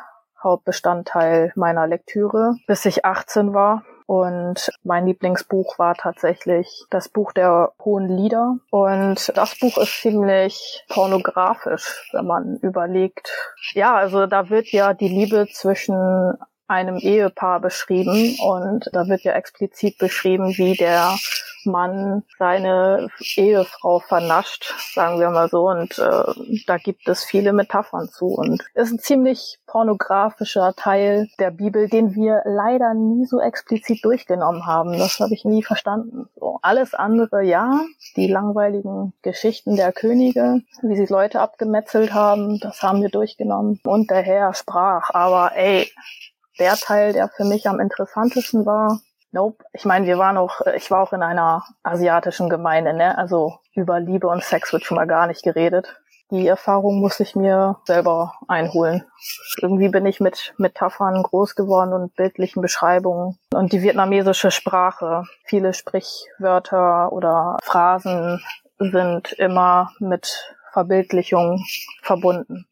Hauptbestandteil 0.43 1.53
meiner 1.55 1.85
Lektüre, 1.85 2.55
bis 2.65 2.85
ich 2.85 3.05
18 3.05 3.53
war. 3.53 3.83
Und 4.09 4.71
mein 4.81 5.05
Lieblingsbuch 5.05 5.77
war 5.77 5.93
tatsächlich 5.93 6.83
das 6.89 7.09
Buch 7.09 7.31
der 7.31 7.73
hohen 7.85 8.09
Lieder. 8.09 8.57
Und 8.71 9.31
das 9.37 9.55
Buch 9.59 9.77
ist 9.77 10.01
ziemlich 10.01 10.83
pornografisch, 10.89 12.09
wenn 12.11 12.25
man 12.25 12.57
überlegt. 12.63 13.31
Ja, 13.73 13.93
also 13.93 14.25
da 14.25 14.49
wird 14.49 14.71
ja 14.71 14.95
die 14.95 15.09
Liebe 15.09 15.45
zwischen 15.53 16.33
einem 16.69 16.97
Ehepaar 16.97 17.59
beschrieben 17.59 18.37
und 18.41 18.89
da 18.93 19.07
wird 19.07 19.23
ja 19.23 19.33
explizit 19.33 19.97
beschrieben, 19.97 20.57
wie 20.57 20.75
der 20.75 21.17
Mann 21.65 22.23
seine 22.37 23.09
Ehefrau 23.35 23.99
vernascht, 23.99 24.73
sagen 24.93 25.19
wir 25.19 25.29
mal 25.29 25.49
so. 25.49 25.67
Und 25.67 25.97
äh, 25.99 26.61
da 26.67 26.77
gibt 26.77 27.07
es 27.07 27.23
viele 27.23 27.53
Metaphern 27.53 28.09
zu. 28.09 28.27
Und 28.27 28.63
ist 28.73 28.91
ein 28.91 28.99
ziemlich 28.99 29.59
pornografischer 29.65 30.73
Teil 30.75 31.27
der 31.39 31.51
Bibel, 31.51 31.89
den 31.89 32.15
wir 32.15 32.41
leider 32.45 32.93
nie 32.93 33.25
so 33.25 33.39
explizit 33.39 34.03
durchgenommen 34.03 34.65
haben. 34.65 34.97
Das 34.97 35.19
habe 35.19 35.33
ich 35.33 35.45
nie 35.45 35.63
verstanden. 35.63 36.29
So. 36.35 36.59
Alles 36.61 36.93
andere, 36.93 37.43
ja, 37.43 37.81
die 38.15 38.27
langweiligen 38.27 39.13
Geschichten 39.21 39.75
der 39.75 39.91
Könige, 39.91 40.61
wie 40.81 40.95
sie 40.95 41.11
Leute 41.11 41.39
abgemetzelt 41.39 42.13
haben, 42.13 42.59
das 42.59 42.81
haben 42.81 43.01
wir 43.01 43.09
durchgenommen. 43.09 43.79
Und 43.83 44.09
der 44.09 44.21
Herr 44.21 44.53
sprach. 44.53 45.09
Aber 45.11 45.51
ey, 45.55 45.89
der 46.59 46.75
Teil, 46.75 47.13
der 47.13 47.29
für 47.29 47.45
mich 47.45 47.67
am 47.67 47.79
interessantesten 47.79 48.65
war, 48.65 48.99
Nope. 49.31 49.63
Ich 49.73 49.85
meine, 49.85 50.07
wir 50.07 50.17
waren 50.17 50.37
auch, 50.37 50.61
äh, 50.65 50.75
ich 50.75 50.89
war 50.89 51.03
auch 51.03 51.13
in 51.13 51.21
einer 51.21 51.63
asiatischen 51.83 52.49
Gemeinde, 52.49 52.93
ne? 52.93 53.17
Also 53.17 53.59
über 53.73 53.99
Liebe 53.99 54.27
und 54.27 54.43
Sex 54.43 54.73
wird 54.73 54.83
schon 54.83 54.95
mal 54.95 55.05
gar 55.05 55.27
nicht 55.27 55.43
geredet. 55.43 55.95
Die 56.31 56.47
Erfahrung 56.47 56.99
muss 56.99 57.19
ich 57.19 57.35
mir 57.35 57.77
selber 57.85 58.35
einholen. 58.47 59.03
Irgendwie 59.61 59.89
bin 59.89 60.05
ich 60.05 60.19
mit 60.19 60.53
Metaphern 60.57 61.23
groß 61.23 61.55
geworden 61.55 61.91
und 61.93 62.15
bildlichen 62.15 62.61
Beschreibungen. 62.61 63.39
Und 63.51 63.73
die 63.73 63.81
vietnamesische 63.81 64.51
Sprache, 64.51 65.23
viele 65.45 65.73
Sprichwörter 65.73 67.11
oder 67.11 67.57
Phrasen 67.63 68.43
sind 68.77 69.31
immer 69.33 69.91
mit 69.99 70.55
Verbildlichung 70.71 71.65
verbunden. 72.03 72.67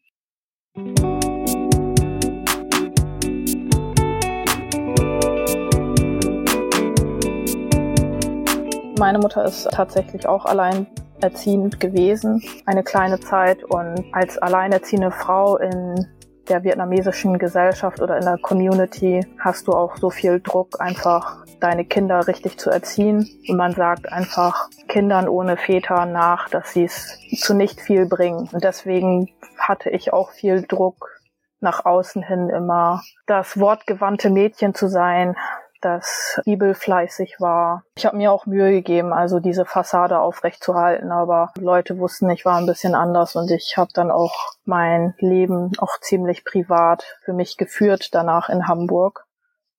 Meine 8.98 9.20
Mutter 9.20 9.44
ist 9.44 9.70
tatsächlich 9.70 10.26
auch 10.26 10.44
alleinerziehend 10.44 11.78
gewesen, 11.78 12.42
eine 12.66 12.82
kleine 12.82 13.20
Zeit. 13.20 13.62
Und 13.62 14.04
als 14.12 14.38
alleinerziehende 14.38 15.12
Frau 15.12 15.56
in 15.56 16.08
der 16.48 16.64
vietnamesischen 16.64 17.38
Gesellschaft 17.38 18.00
oder 18.00 18.16
in 18.16 18.24
der 18.24 18.38
Community 18.38 19.24
hast 19.38 19.68
du 19.68 19.72
auch 19.72 19.96
so 19.98 20.10
viel 20.10 20.40
Druck, 20.40 20.80
einfach 20.80 21.44
deine 21.60 21.84
Kinder 21.84 22.26
richtig 22.26 22.58
zu 22.58 22.70
erziehen. 22.70 23.28
Und 23.48 23.56
man 23.56 23.72
sagt 23.72 24.12
einfach 24.12 24.68
Kindern 24.88 25.28
ohne 25.28 25.56
Väter 25.56 26.04
nach, 26.04 26.48
dass 26.48 26.72
sie 26.72 26.84
es 26.84 27.20
zu 27.38 27.54
nicht 27.54 27.80
viel 27.80 28.06
bringen. 28.06 28.48
Und 28.52 28.64
deswegen 28.64 29.28
hatte 29.58 29.90
ich 29.90 30.12
auch 30.12 30.30
viel 30.30 30.62
Druck, 30.62 31.20
nach 31.60 31.84
außen 31.84 32.22
hin 32.22 32.48
immer 32.50 33.02
das 33.26 33.60
wortgewandte 33.60 34.30
Mädchen 34.30 34.74
zu 34.74 34.88
sein, 34.88 35.36
das 35.80 36.40
bibelfleißig 36.44 37.36
war. 37.38 37.82
Ich 37.96 38.06
habe 38.06 38.16
mir 38.16 38.32
auch 38.32 38.46
Mühe 38.46 38.70
gegeben, 38.70 39.12
also 39.12 39.40
diese 39.40 39.64
Fassade 39.64 40.18
aufrechtzuerhalten, 40.18 41.12
aber 41.12 41.52
Leute 41.58 41.98
wussten, 41.98 42.30
ich 42.30 42.44
war 42.44 42.56
ein 42.56 42.66
bisschen 42.66 42.94
anders 42.94 43.36
und 43.36 43.50
ich 43.50 43.76
habe 43.76 43.90
dann 43.94 44.10
auch 44.10 44.54
mein 44.64 45.14
Leben 45.18 45.72
auch 45.78 45.98
ziemlich 46.00 46.44
privat 46.44 47.18
für 47.24 47.32
mich 47.32 47.56
geführt 47.56 48.14
danach 48.14 48.48
in 48.48 48.68
Hamburg. 48.68 49.24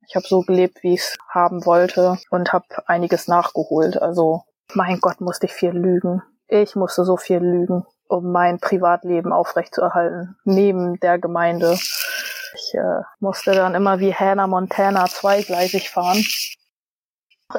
Ich 0.07 0.15
habe 0.15 0.25
so 0.27 0.41
gelebt, 0.41 0.81
wie 0.81 0.95
ich 0.95 1.01
es 1.01 1.17
haben 1.29 1.65
wollte 1.65 2.17
und 2.31 2.51
habe 2.51 2.65
einiges 2.87 3.27
nachgeholt. 3.27 4.01
Also 4.01 4.43
mein 4.73 4.99
Gott, 4.99 5.21
musste 5.21 5.45
ich 5.45 5.53
viel 5.53 5.71
lügen. 5.71 6.23
Ich 6.47 6.75
musste 6.75 7.03
so 7.03 7.15
viel 7.15 7.37
lügen, 7.37 7.85
um 8.07 8.31
mein 8.31 8.59
Privatleben 8.59 9.31
aufrechtzuerhalten, 9.31 10.35
neben 10.45 10.99
der 10.99 11.19
Gemeinde. 11.19 11.77
Ich 12.69 12.75
äh, 12.75 13.01
musste 13.19 13.51
dann 13.53 13.73
immer 13.73 13.99
wie 13.99 14.13
Hannah 14.13 14.45
Montana 14.45 15.05
zweigleisig 15.05 15.89
fahren. 15.89 16.23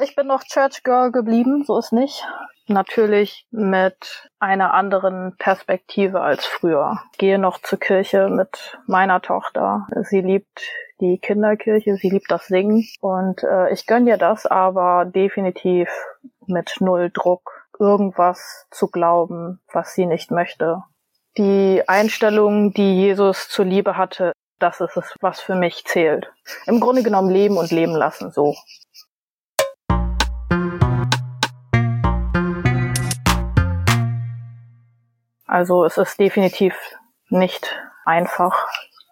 Ich 0.01 0.15
bin 0.15 0.27
noch 0.27 0.43
Church 0.43 0.83
Girl 0.83 1.11
geblieben, 1.11 1.65
so 1.65 1.77
ist 1.77 1.91
nicht. 1.91 2.25
Natürlich 2.67 3.45
mit 3.51 4.29
einer 4.39 4.73
anderen 4.73 5.35
Perspektive 5.37 6.21
als 6.21 6.45
früher. 6.45 6.97
Ich 7.11 7.17
gehe 7.17 7.37
noch 7.37 7.61
zur 7.61 7.77
Kirche 7.79 8.29
mit 8.29 8.79
meiner 8.87 9.21
Tochter. 9.21 9.87
Sie 10.03 10.21
liebt 10.21 10.61
die 11.01 11.17
Kinderkirche, 11.17 11.97
sie 11.97 12.09
liebt 12.09 12.31
das 12.31 12.47
Singen 12.47 12.87
und 13.01 13.43
äh, 13.43 13.73
ich 13.73 13.87
gönn 13.87 14.07
ihr 14.07 14.17
das, 14.17 14.45
aber 14.45 15.03
definitiv 15.03 15.89
mit 16.47 16.77
null 16.79 17.11
Druck, 17.13 17.67
irgendwas 17.79 18.67
zu 18.71 18.87
glauben, 18.87 19.59
was 19.73 19.93
sie 19.93 20.05
nicht 20.05 20.31
möchte. 20.31 20.83
Die 21.37 21.83
Einstellung, 21.87 22.73
die 22.73 22.95
Jesus 22.95 23.49
zur 23.49 23.65
Liebe 23.65 23.97
hatte, 23.97 24.31
das 24.61 24.79
ist 24.79 24.95
es, 24.95 25.15
was 25.21 25.41
für 25.41 25.55
mich 25.55 25.85
zählt. 25.85 26.31
Im 26.65 26.79
Grunde 26.79 27.03
genommen 27.03 27.29
leben 27.29 27.57
und 27.57 27.71
leben 27.71 27.95
lassen, 27.95 28.31
so. 28.31 28.55
Also 35.45 35.83
es 35.83 35.97
ist 35.97 36.19
definitiv 36.19 36.75
nicht 37.29 37.75
einfach, 38.05 38.67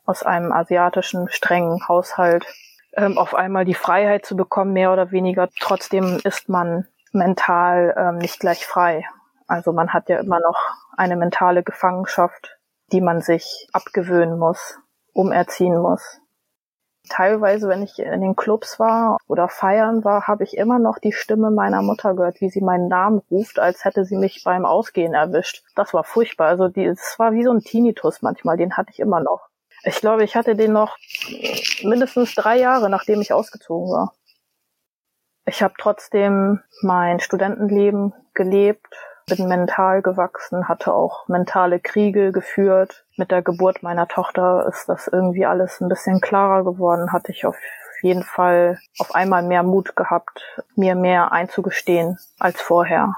aus 0.05 0.23
einem 0.23 0.51
asiatischen 0.51 1.29
strengen 1.29 1.87
Haushalt 1.87 2.45
ähm, 2.93 3.17
auf 3.17 3.35
einmal 3.35 3.65
die 3.65 3.75
Freiheit 3.75 4.25
zu 4.25 4.35
bekommen, 4.35 4.73
mehr 4.73 4.91
oder 4.91 5.11
weniger. 5.11 5.49
Trotzdem 5.59 6.19
ist 6.23 6.49
man 6.49 6.87
mental 7.11 7.93
ähm, 7.97 8.17
nicht 8.17 8.39
gleich 8.39 8.65
frei. 8.65 9.05
Also 9.47 9.71
man 9.71 9.93
hat 9.93 10.09
ja 10.09 10.19
immer 10.19 10.39
noch 10.39 10.57
eine 10.97 11.15
mentale 11.15 11.61
Gefangenschaft, 11.63 12.57
die 12.91 13.01
man 13.01 13.21
sich 13.21 13.67
abgewöhnen 13.73 14.39
muss 14.39 14.79
umerziehen 15.13 15.77
muss. 15.81 16.19
Teilweise, 17.09 17.67
wenn 17.67 17.81
ich 17.81 17.97
in 17.97 18.21
den 18.21 18.35
Clubs 18.35 18.79
war 18.79 19.17
oder 19.27 19.49
feiern 19.49 20.03
war, 20.03 20.27
habe 20.27 20.43
ich 20.43 20.55
immer 20.57 20.77
noch 20.77 20.99
die 20.99 21.11
Stimme 21.11 21.49
meiner 21.49 21.81
Mutter 21.81 22.13
gehört, 22.13 22.39
wie 22.39 22.49
sie 22.49 22.61
meinen 22.61 22.87
Namen 22.87 23.21
ruft, 23.31 23.57
als 23.57 23.83
hätte 23.83 24.05
sie 24.05 24.15
mich 24.15 24.43
beim 24.43 24.65
Ausgehen 24.65 25.13
erwischt. 25.13 25.63
Das 25.75 25.93
war 25.93 26.03
furchtbar. 26.03 26.49
Also 26.49 26.65
es 26.65 27.17
war 27.17 27.33
wie 27.33 27.43
so 27.43 27.51
ein 27.51 27.61
Tinnitus 27.61 28.21
manchmal, 28.21 28.57
den 28.57 28.77
hatte 28.77 28.91
ich 28.91 28.99
immer 28.99 29.21
noch. 29.21 29.49
Ich 29.83 29.95
glaube, 30.01 30.23
ich 30.23 30.35
hatte 30.35 30.55
den 30.55 30.73
noch 30.73 30.97
mindestens 31.83 32.35
drei 32.35 32.59
Jahre, 32.59 32.89
nachdem 32.89 33.21
ich 33.21 33.33
ausgezogen 33.33 33.89
war. 33.89 34.13
Ich 35.45 35.63
habe 35.63 35.73
trotzdem 35.79 36.61
mein 36.81 37.19
Studentenleben 37.19 38.13
gelebt, 38.33 38.93
bin 39.29 39.47
mental 39.47 40.01
gewachsen, 40.01 40.67
hatte 40.67 40.93
auch 40.93 41.27
mentale 41.27 41.79
Kriege 41.79 42.31
geführt. 42.31 43.05
Mit 43.15 43.31
der 43.31 43.41
Geburt 43.41 43.83
meiner 43.83 44.07
Tochter 44.07 44.65
ist 44.67 44.89
das 44.89 45.07
irgendwie 45.07 45.45
alles 45.45 45.79
ein 45.79 45.89
bisschen 45.89 46.19
klarer 46.19 46.63
geworden, 46.63 47.13
hatte 47.13 47.31
ich 47.31 47.45
auf 47.45 47.57
jeden 48.01 48.23
Fall 48.23 48.79
auf 48.97 49.13
einmal 49.13 49.43
mehr 49.43 49.63
Mut 49.63 49.95
gehabt, 49.95 50.41
mir 50.75 50.95
mehr 50.95 51.31
einzugestehen 51.31 52.17
als 52.39 52.59
vorher. 52.59 53.13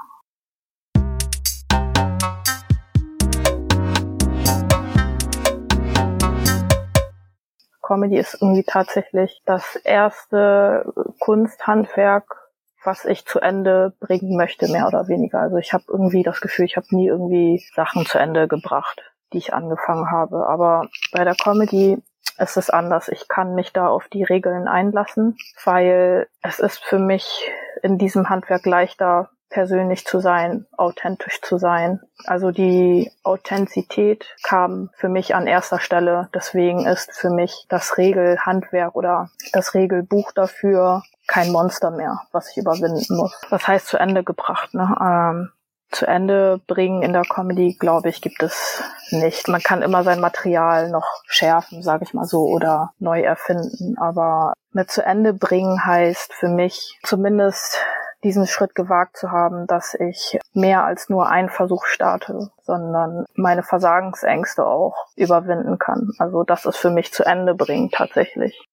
Comedy 7.82 8.18
ist 8.18 8.38
irgendwie 8.40 8.64
tatsächlich 8.64 9.42
das 9.44 9.76
erste 9.76 10.92
Kunsthandwerk, 11.20 12.41
was 12.84 13.04
ich 13.04 13.26
zu 13.26 13.40
Ende 13.40 13.92
bringen 14.00 14.36
möchte, 14.36 14.68
mehr 14.68 14.86
oder 14.86 15.08
weniger. 15.08 15.40
Also 15.40 15.56
ich 15.56 15.72
habe 15.72 15.84
irgendwie 15.88 16.22
das 16.22 16.40
Gefühl, 16.40 16.64
ich 16.64 16.76
habe 16.76 16.86
nie 16.90 17.08
irgendwie 17.08 17.62
Sachen 17.74 18.06
zu 18.06 18.18
Ende 18.18 18.48
gebracht, 18.48 19.02
die 19.32 19.38
ich 19.38 19.54
angefangen 19.54 20.10
habe. 20.10 20.46
Aber 20.46 20.88
bei 21.12 21.24
der 21.24 21.34
Comedy 21.34 22.02
ist 22.38 22.56
es 22.56 22.70
anders. 22.70 23.08
Ich 23.08 23.28
kann 23.28 23.54
mich 23.54 23.72
da 23.72 23.88
auf 23.88 24.08
die 24.08 24.24
Regeln 24.24 24.68
einlassen, 24.68 25.36
weil 25.64 26.28
es 26.42 26.58
ist 26.58 26.82
für 26.82 26.98
mich 26.98 27.50
in 27.82 27.98
diesem 27.98 28.28
Handwerk 28.28 28.66
leichter, 28.66 29.30
persönlich 29.52 30.04
zu 30.06 30.18
sein, 30.18 30.66
authentisch 30.76 31.40
zu 31.42 31.58
sein. 31.58 32.00
Also 32.24 32.50
die 32.50 33.12
Authentizität 33.22 34.34
kam 34.42 34.90
für 34.94 35.08
mich 35.08 35.34
an 35.34 35.46
erster 35.46 35.78
Stelle. 35.78 36.28
Deswegen 36.34 36.86
ist 36.86 37.12
für 37.12 37.30
mich 37.30 37.66
das 37.68 37.98
Regelhandwerk 37.98 38.96
oder 38.96 39.30
das 39.52 39.74
Regelbuch 39.74 40.32
dafür 40.32 41.02
kein 41.28 41.52
Monster 41.52 41.90
mehr, 41.90 42.22
was 42.32 42.50
ich 42.50 42.56
überwinden 42.56 43.16
muss. 43.16 43.38
Das 43.50 43.68
heißt 43.68 43.86
zu 43.86 43.98
Ende 43.98 44.24
gebracht. 44.24 44.74
Ne? 44.74 44.96
Ähm, 45.00 45.50
zu 45.90 46.06
Ende 46.06 46.58
bringen 46.66 47.02
in 47.02 47.12
der 47.12 47.22
Comedy, 47.22 47.76
glaube 47.78 48.08
ich, 48.08 48.22
gibt 48.22 48.42
es 48.42 48.82
nicht. 49.10 49.48
Man 49.48 49.60
kann 49.60 49.82
immer 49.82 50.02
sein 50.04 50.20
Material 50.20 50.90
noch 50.90 51.22
schärfen, 51.26 51.82
sage 51.82 52.04
ich 52.04 52.14
mal 52.14 52.24
so, 52.24 52.46
oder 52.46 52.92
neu 52.98 53.20
erfinden. 53.20 53.96
Aber 53.98 54.54
mit 54.72 54.90
zu 54.90 55.04
Ende 55.04 55.34
bringen 55.34 55.84
heißt 55.84 56.32
für 56.32 56.48
mich 56.48 56.98
zumindest 57.02 57.78
diesen 58.24 58.46
Schritt 58.46 58.74
gewagt 58.74 59.16
zu 59.16 59.30
haben, 59.30 59.66
dass 59.66 59.94
ich 59.94 60.38
mehr 60.52 60.84
als 60.84 61.08
nur 61.08 61.28
einen 61.28 61.48
Versuch 61.48 61.86
starte, 61.86 62.50
sondern 62.62 63.24
meine 63.34 63.62
Versagensängste 63.62 64.64
auch 64.64 64.94
überwinden 65.16 65.78
kann. 65.78 66.12
Also 66.18 66.44
das 66.44 66.64
ist 66.64 66.76
für 66.76 66.90
mich 66.90 67.12
zu 67.12 67.24
Ende 67.24 67.54
bringen 67.54 67.90
tatsächlich. 67.90 68.68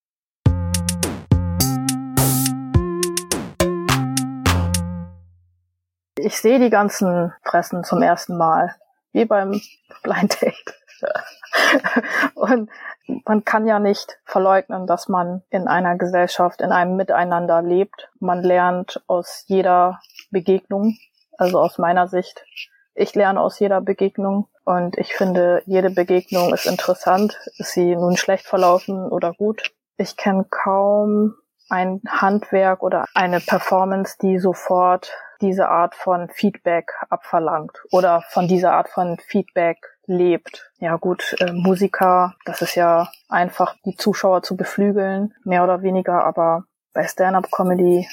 Ich 6.21 6.39
sehe 6.39 6.59
die 6.59 6.69
ganzen 6.69 7.33
Fressen 7.43 7.83
zum 7.83 8.01
ersten 8.01 8.37
Mal, 8.37 8.75
wie 9.13 9.25
beim 9.25 9.59
Blind 10.03 10.41
Date. 10.41 10.73
Und 12.35 12.69
man 13.25 13.43
kann 13.43 13.67
ja 13.67 13.79
nicht 13.79 14.19
verleugnen, 14.25 14.87
dass 14.87 15.07
man 15.07 15.43
in 15.49 15.67
einer 15.67 15.97
Gesellschaft, 15.97 16.61
in 16.61 16.71
einem 16.71 16.95
Miteinander 16.95 17.61
lebt. 17.61 18.09
Man 18.19 18.43
lernt 18.43 19.01
aus 19.07 19.43
jeder 19.47 19.99
Begegnung, 20.31 20.97
also 21.37 21.59
aus 21.59 21.77
meiner 21.77 22.07
Sicht. 22.07 22.45
Ich 22.93 23.15
lerne 23.15 23.39
aus 23.41 23.59
jeder 23.59 23.81
Begegnung 23.81 24.47
und 24.65 24.97
ich 24.97 25.13
finde, 25.13 25.63
jede 25.65 25.89
Begegnung 25.89 26.53
ist 26.53 26.65
interessant. 26.65 27.39
Ist 27.57 27.71
sie 27.71 27.95
nun 27.95 28.17
schlecht 28.17 28.45
verlaufen 28.45 29.09
oder 29.09 29.33
gut? 29.33 29.71
Ich 29.97 30.17
kenne 30.17 30.45
kaum 30.49 31.35
ein 31.69 32.01
Handwerk 32.07 32.83
oder 32.83 33.05
eine 33.13 33.39
Performance, 33.39 34.17
die 34.21 34.39
sofort 34.39 35.11
diese 35.41 35.69
Art 35.69 35.95
von 35.95 36.29
Feedback 36.29 36.91
abverlangt 37.09 37.81
oder 37.91 38.23
von 38.29 38.47
dieser 38.47 38.73
Art 38.73 38.89
von 38.89 39.17
Feedback 39.19 39.77
lebt. 40.09 40.71
Ja 40.79 40.97
gut, 40.97 41.35
äh, 41.39 41.53
Musiker, 41.53 42.35
das 42.45 42.61
ist 42.61 42.75
ja 42.75 43.09
einfach 43.29 43.75
die 43.85 43.95
Zuschauer 43.95 44.43
zu 44.43 44.57
beflügeln, 44.57 45.33
mehr 45.43 45.63
oder 45.63 45.81
weniger, 45.81 46.25
aber 46.25 46.65
bei 46.93 47.07
Stand-up-Comedy, 47.07 48.07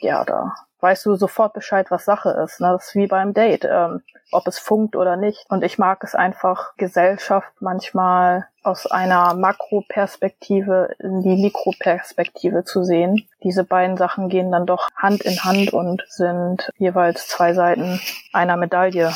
ja, 0.00 0.24
da 0.24 0.54
weißt 0.82 1.06
du 1.06 1.14
sofort 1.14 1.54
Bescheid, 1.54 1.90
was 1.90 2.04
Sache 2.04 2.30
ist. 2.44 2.60
Ne? 2.60 2.70
Das 2.72 2.88
ist 2.88 2.94
wie 2.94 3.06
beim 3.06 3.32
Date, 3.32 3.64
ähm, 3.64 4.02
ob 4.32 4.46
es 4.48 4.58
funkt 4.58 4.96
oder 4.96 5.16
nicht. 5.16 5.46
Und 5.48 5.62
ich 5.62 5.78
mag 5.78 6.02
es 6.02 6.14
einfach, 6.14 6.74
Gesellschaft 6.76 7.52
manchmal 7.60 8.48
aus 8.64 8.86
einer 8.86 9.34
Makroperspektive 9.34 10.94
in 10.98 11.22
die 11.22 11.40
Mikroperspektive 11.40 12.64
zu 12.64 12.82
sehen. 12.82 13.28
Diese 13.42 13.64
beiden 13.64 13.96
Sachen 13.96 14.28
gehen 14.28 14.50
dann 14.50 14.66
doch 14.66 14.88
Hand 14.96 15.22
in 15.22 15.42
Hand 15.44 15.72
und 15.72 16.02
sind 16.08 16.70
jeweils 16.76 17.28
zwei 17.28 17.54
Seiten 17.54 18.00
einer 18.32 18.56
Medaille. 18.56 19.12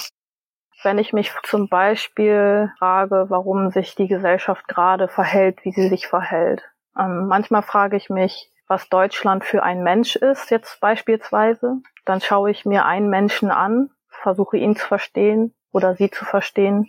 Wenn 0.86 0.98
ich 0.98 1.12
mich 1.12 1.32
zum 1.42 1.68
Beispiel 1.68 2.70
frage, 2.78 3.26
warum 3.28 3.70
sich 3.70 3.96
die 3.96 4.06
Gesellschaft 4.06 4.68
gerade 4.68 5.08
verhält, 5.08 5.64
wie 5.64 5.72
sie 5.72 5.88
sich 5.88 6.06
verhält. 6.06 6.62
Ähm, 6.96 7.26
manchmal 7.26 7.62
frage 7.62 7.96
ich 7.96 8.08
mich, 8.08 8.52
was 8.68 8.88
Deutschland 8.88 9.44
für 9.44 9.64
ein 9.64 9.82
Mensch 9.82 10.14
ist, 10.14 10.48
jetzt 10.52 10.80
beispielsweise. 10.80 11.78
Dann 12.04 12.20
schaue 12.20 12.52
ich 12.52 12.66
mir 12.66 12.84
einen 12.84 13.10
Menschen 13.10 13.50
an, 13.50 13.90
versuche 14.10 14.58
ihn 14.58 14.76
zu 14.76 14.86
verstehen 14.86 15.56
oder 15.72 15.96
sie 15.96 16.08
zu 16.08 16.24
verstehen. 16.24 16.88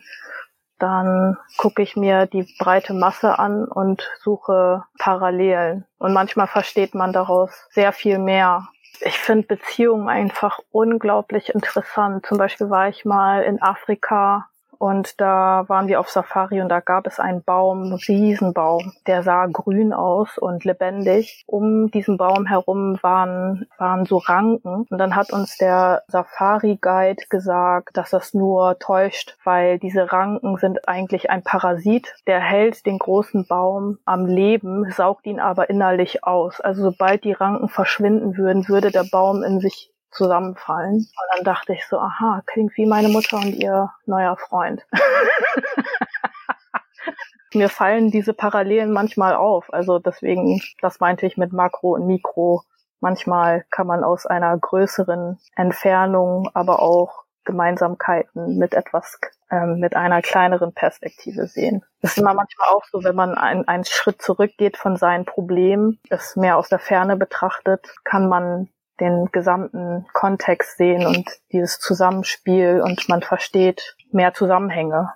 Dann 0.77 1.39
gucke 1.57 1.81
ich 1.81 1.95
mir 1.95 2.27
die 2.27 2.47
breite 2.59 2.93
Masse 2.93 3.39
an 3.39 3.65
und 3.65 4.07
suche 4.19 4.83
Parallelen. 4.99 5.87
Und 5.97 6.13
manchmal 6.13 6.45
versteht 6.45 6.93
man 6.93 7.13
daraus 7.13 7.67
sehr 7.71 7.93
viel 7.93 8.19
mehr. 8.19 8.67
Ich 9.01 9.17
finde 9.19 9.47
Beziehungen 9.47 10.09
einfach 10.09 10.59
unglaublich 10.71 11.49
interessant. 11.49 12.25
Zum 12.25 12.37
Beispiel 12.37 12.69
war 12.69 12.89
ich 12.89 13.05
mal 13.05 13.43
in 13.43 13.61
Afrika 13.61 14.49
und 14.79 15.19
da 15.19 15.65
waren 15.67 15.87
wir 15.87 15.99
auf 15.99 16.09
Safari 16.09 16.61
und 16.61 16.69
da 16.69 16.79
gab 16.79 17.07
es 17.07 17.19
einen 17.19 17.43
Baum, 17.43 17.83
einen 17.83 17.93
Riesenbaum, 17.93 18.93
der 19.05 19.23
sah 19.23 19.45
grün 19.47 19.93
aus 19.93 20.37
und 20.37 20.63
lebendig. 20.65 21.43
Um 21.47 21.91
diesen 21.91 22.17
Baum 22.17 22.45
herum 22.45 22.97
waren, 23.01 23.67
waren 23.77 24.05
so 24.05 24.17
Ranken. 24.17 24.85
Und 24.89 24.97
dann 24.97 25.15
hat 25.15 25.31
uns 25.31 25.57
der 25.57 26.03
Safari-Guide 26.07 27.25
gesagt, 27.29 27.97
dass 27.97 28.11
das 28.11 28.33
nur 28.33 28.79
täuscht, 28.79 29.37
weil 29.43 29.79
diese 29.79 30.11
Ranken 30.11 30.57
sind 30.57 30.87
eigentlich 30.87 31.29
ein 31.29 31.43
Parasit. 31.43 32.15
Der 32.27 32.39
hält 32.39 32.85
den 32.85 32.99
großen 32.99 33.45
Baum 33.47 33.97
am 34.05 34.25
Leben, 34.25 34.89
saugt 34.91 35.25
ihn 35.25 35.39
aber 35.39 35.69
innerlich 35.69 36.23
aus. 36.23 36.61
Also 36.61 36.83
sobald 36.83 37.23
die 37.23 37.33
Ranken 37.33 37.69
verschwinden 37.69 38.37
würden, 38.37 38.67
würde 38.67 38.91
der 38.91 39.05
Baum 39.11 39.43
in 39.43 39.59
sich 39.59 39.91
zusammenfallen. 40.11 40.95
Und 40.95 41.35
dann 41.35 41.43
dachte 41.43 41.73
ich 41.73 41.85
so, 41.87 41.99
aha, 41.99 42.41
klingt 42.45 42.75
wie 42.77 42.85
meine 42.85 43.09
Mutter 43.09 43.37
und 43.37 43.53
ihr 43.53 43.91
neuer 44.05 44.37
Freund. 44.37 44.85
Mir 47.53 47.69
fallen 47.69 48.11
diese 48.11 48.33
Parallelen 48.33 48.91
manchmal 48.91 49.35
auf. 49.35 49.71
Also 49.73 49.99
deswegen, 49.99 50.61
das 50.81 50.99
meinte 50.99 51.25
ich 51.25 51.37
mit 51.37 51.53
Makro 51.53 51.95
und 51.95 52.05
Mikro. 52.05 52.63
Manchmal 52.99 53.63
kann 53.69 53.87
man 53.87 54.03
aus 54.03 54.25
einer 54.25 54.57
größeren 54.57 55.39
Entfernung 55.55 56.49
aber 56.53 56.81
auch 56.81 57.23
Gemeinsamkeiten 57.45 58.57
mit 58.57 58.73
etwas, 58.73 59.19
ähm, 59.49 59.79
mit 59.79 59.95
einer 59.95 60.21
kleineren 60.21 60.73
Perspektive 60.73 61.47
sehen. 61.47 61.85
Das 62.01 62.11
ist 62.11 62.17
immer 62.17 62.33
manchmal 62.33 62.67
auch 62.69 62.83
so, 62.91 63.03
wenn 63.03 63.15
man 63.15 63.35
ein, 63.35 63.67
einen 63.67 63.85
Schritt 63.85 64.21
zurückgeht 64.21 64.77
von 64.77 64.97
seinen 64.97 65.25
Problemen, 65.25 65.99
es 66.09 66.35
mehr 66.35 66.57
aus 66.57 66.69
der 66.69 66.79
Ferne 66.79 67.15
betrachtet, 67.15 67.87
kann 68.03 68.27
man 68.27 68.69
den 68.99 69.29
gesamten 69.31 70.07
Kontext 70.13 70.77
sehen 70.77 71.05
und 71.05 71.29
dieses 71.51 71.79
Zusammenspiel 71.79 72.81
und 72.83 73.07
man 73.09 73.21
versteht 73.21 73.95
mehr 74.11 74.33
Zusammenhänge. 74.33 75.13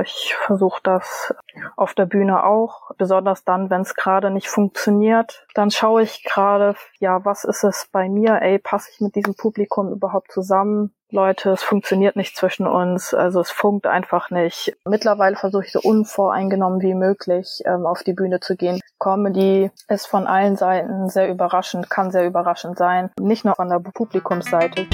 Ich 0.00 0.34
versuche 0.46 0.80
das 0.82 1.34
auf 1.76 1.94
der 1.94 2.06
Bühne 2.06 2.44
auch, 2.44 2.92
besonders 2.96 3.44
dann, 3.44 3.68
wenn 3.68 3.82
es 3.82 3.94
gerade 3.94 4.30
nicht 4.30 4.48
funktioniert. 4.48 5.46
Dann 5.54 5.70
schaue 5.70 6.02
ich 6.02 6.24
gerade, 6.24 6.74
ja, 6.98 7.24
was 7.24 7.44
ist 7.44 7.62
es 7.62 7.88
bei 7.92 8.08
mir? 8.08 8.40
Ey, 8.40 8.58
passe 8.58 8.90
ich 8.92 9.00
mit 9.00 9.14
diesem 9.14 9.34
Publikum 9.34 9.92
überhaupt 9.92 10.32
zusammen? 10.32 10.94
Leute, 11.12 11.50
es 11.50 11.62
funktioniert 11.62 12.16
nicht 12.16 12.34
zwischen 12.34 12.66
uns, 12.66 13.12
also 13.12 13.40
es 13.40 13.50
funkt 13.50 13.86
einfach 13.86 14.30
nicht. 14.30 14.74
Mittlerweile 14.88 15.36
versuche 15.36 15.66
ich 15.66 15.72
so 15.72 15.80
unvoreingenommen 15.82 16.80
wie 16.80 16.94
möglich 16.94 17.60
ähm, 17.66 17.84
auf 17.84 18.02
die 18.02 18.14
Bühne 18.14 18.40
zu 18.40 18.56
gehen. 18.56 18.80
Comedy 18.98 19.70
ist 19.88 20.06
von 20.06 20.26
allen 20.26 20.56
Seiten 20.56 21.10
sehr 21.10 21.28
überraschend, 21.28 21.90
kann 21.90 22.10
sehr 22.10 22.26
überraschend 22.26 22.78
sein, 22.78 23.10
nicht 23.20 23.44
nur 23.44 23.56
von 23.56 23.68
der 23.68 23.80
Publikumsseite. 23.80 24.86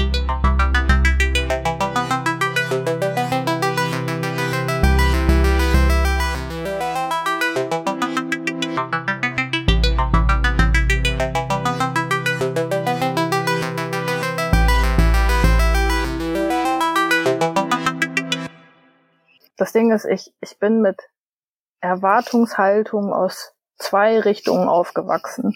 Das 19.59 19.73
Ding 19.73 19.91
ist, 19.91 20.05
ich, 20.05 20.33
ich 20.39 20.57
bin 20.57 20.81
mit 20.81 21.01
Erwartungshaltung 21.81 23.11
aus 23.11 23.53
zwei 23.77 24.21
Richtungen 24.21 24.69
aufgewachsen. 24.69 25.53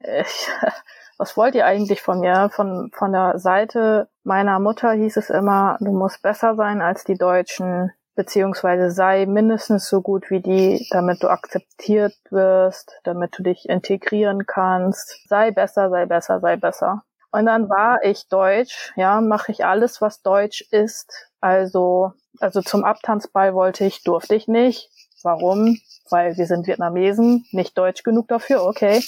Ich, 0.00 0.48
was 1.18 1.38
wollt 1.38 1.54
ihr 1.54 1.64
eigentlich 1.64 2.02
von 2.02 2.20
mir? 2.20 2.50
Von, 2.52 2.90
von 2.92 3.12
der 3.12 3.38
Seite 3.38 4.10
meiner 4.24 4.58
Mutter 4.60 4.92
hieß 4.92 5.16
es 5.16 5.30
immer, 5.30 5.78
du 5.80 5.92
musst 5.92 6.20
besser 6.20 6.54
sein 6.54 6.82
als 6.82 7.04
die 7.04 7.16
Deutschen, 7.16 7.92
beziehungsweise 8.14 8.90
sei 8.90 9.24
mindestens 9.24 9.88
so 9.88 10.02
gut 10.02 10.30
wie 10.30 10.40
die, 10.40 10.86
damit 10.90 11.22
du 11.22 11.28
akzeptiert 11.28 12.14
wirst, 12.28 12.92
damit 13.04 13.38
du 13.38 13.42
dich 13.42 13.70
integrieren 13.70 14.44
kannst. 14.44 15.26
Sei 15.28 15.50
besser, 15.50 15.88
sei 15.88 16.04
besser, 16.04 16.40
sei 16.40 16.56
besser. 16.56 17.04
Und 17.32 17.46
dann 17.46 17.70
war 17.70 18.04
ich 18.04 18.28
Deutsch, 18.28 18.92
ja, 18.96 19.22
mache 19.22 19.50
ich 19.50 19.64
alles, 19.64 20.02
was 20.02 20.20
Deutsch 20.20 20.60
ist. 20.70 21.30
Also 21.40 22.12
also 22.40 22.62
zum 22.62 22.84
Abtanzball 22.84 23.54
wollte 23.54 23.84
ich, 23.84 24.02
durfte 24.02 24.34
ich 24.34 24.48
nicht. 24.48 24.90
Warum? 25.22 25.78
Weil 26.10 26.36
wir 26.36 26.46
sind 26.46 26.66
Vietnamesen, 26.66 27.46
nicht 27.50 27.76
deutsch 27.76 28.02
genug 28.02 28.28
dafür, 28.28 28.64
okay. 28.64 29.02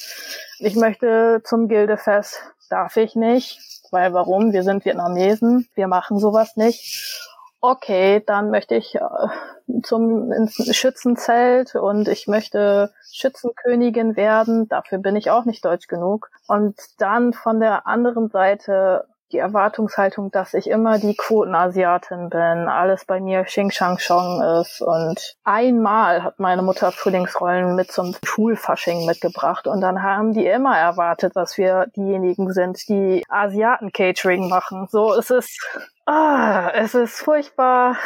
Ich 0.58 0.74
möchte 0.74 1.42
zum 1.44 1.68
Gildefest, 1.68 2.42
darf 2.70 2.96
ich 2.96 3.14
nicht. 3.14 3.60
Weil 3.90 4.12
warum? 4.12 4.52
Wir 4.52 4.62
sind 4.64 4.84
Vietnamesen, 4.84 5.68
wir 5.74 5.88
machen 5.88 6.18
sowas 6.18 6.56
nicht. 6.56 7.24
Okay, 7.60 8.22
dann 8.24 8.50
möchte 8.50 8.76
ich 8.76 8.94
äh, 8.94 9.00
zum 9.82 10.30
ins 10.30 10.54
Schützenzelt 10.76 11.74
und 11.74 12.06
ich 12.06 12.28
möchte 12.28 12.92
Schützenkönigin 13.12 14.16
werden. 14.16 14.68
Dafür 14.68 14.98
bin 14.98 15.16
ich 15.16 15.30
auch 15.30 15.44
nicht 15.44 15.64
deutsch 15.64 15.88
genug. 15.88 16.30
Und 16.46 16.78
dann 16.98 17.32
von 17.32 17.58
der 17.58 17.86
anderen 17.86 18.28
Seite 18.28 19.06
die 19.32 19.38
Erwartungshaltung, 19.38 20.30
dass 20.30 20.54
ich 20.54 20.68
immer 20.68 20.98
die 20.98 21.14
Quotenasiatin 21.14 22.30
bin, 22.30 22.68
alles 22.68 23.04
bei 23.04 23.20
mir 23.20 23.44
Xing 23.44 23.70
Shang 23.70 23.98
Chong 23.98 24.42
ist. 24.60 24.80
Und 24.80 25.36
einmal 25.44 26.22
hat 26.22 26.38
meine 26.38 26.62
Mutter 26.62 26.92
Frühlingsrollen 26.92 27.74
mit 27.74 27.92
zum 27.92 28.14
Schulfasching 28.24 29.06
mitgebracht. 29.06 29.66
Und 29.66 29.80
dann 29.80 30.02
haben 30.02 30.32
die 30.32 30.46
immer 30.46 30.76
erwartet, 30.76 31.36
dass 31.36 31.58
wir 31.58 31.86
diejenigen 31.96 32.52
sind, 32.52 32.88
die 32.88 33.24
Asiaten-Catering 33.28 34.48
machen. 34.48 34.86
So, 34.90 35.14
es 35.14 35.30
ist, 35.30 35.60
ah, 36.06 36.70
es 36.74 36.94
ist 36.94 37.18
furchtbar 37.20 37.96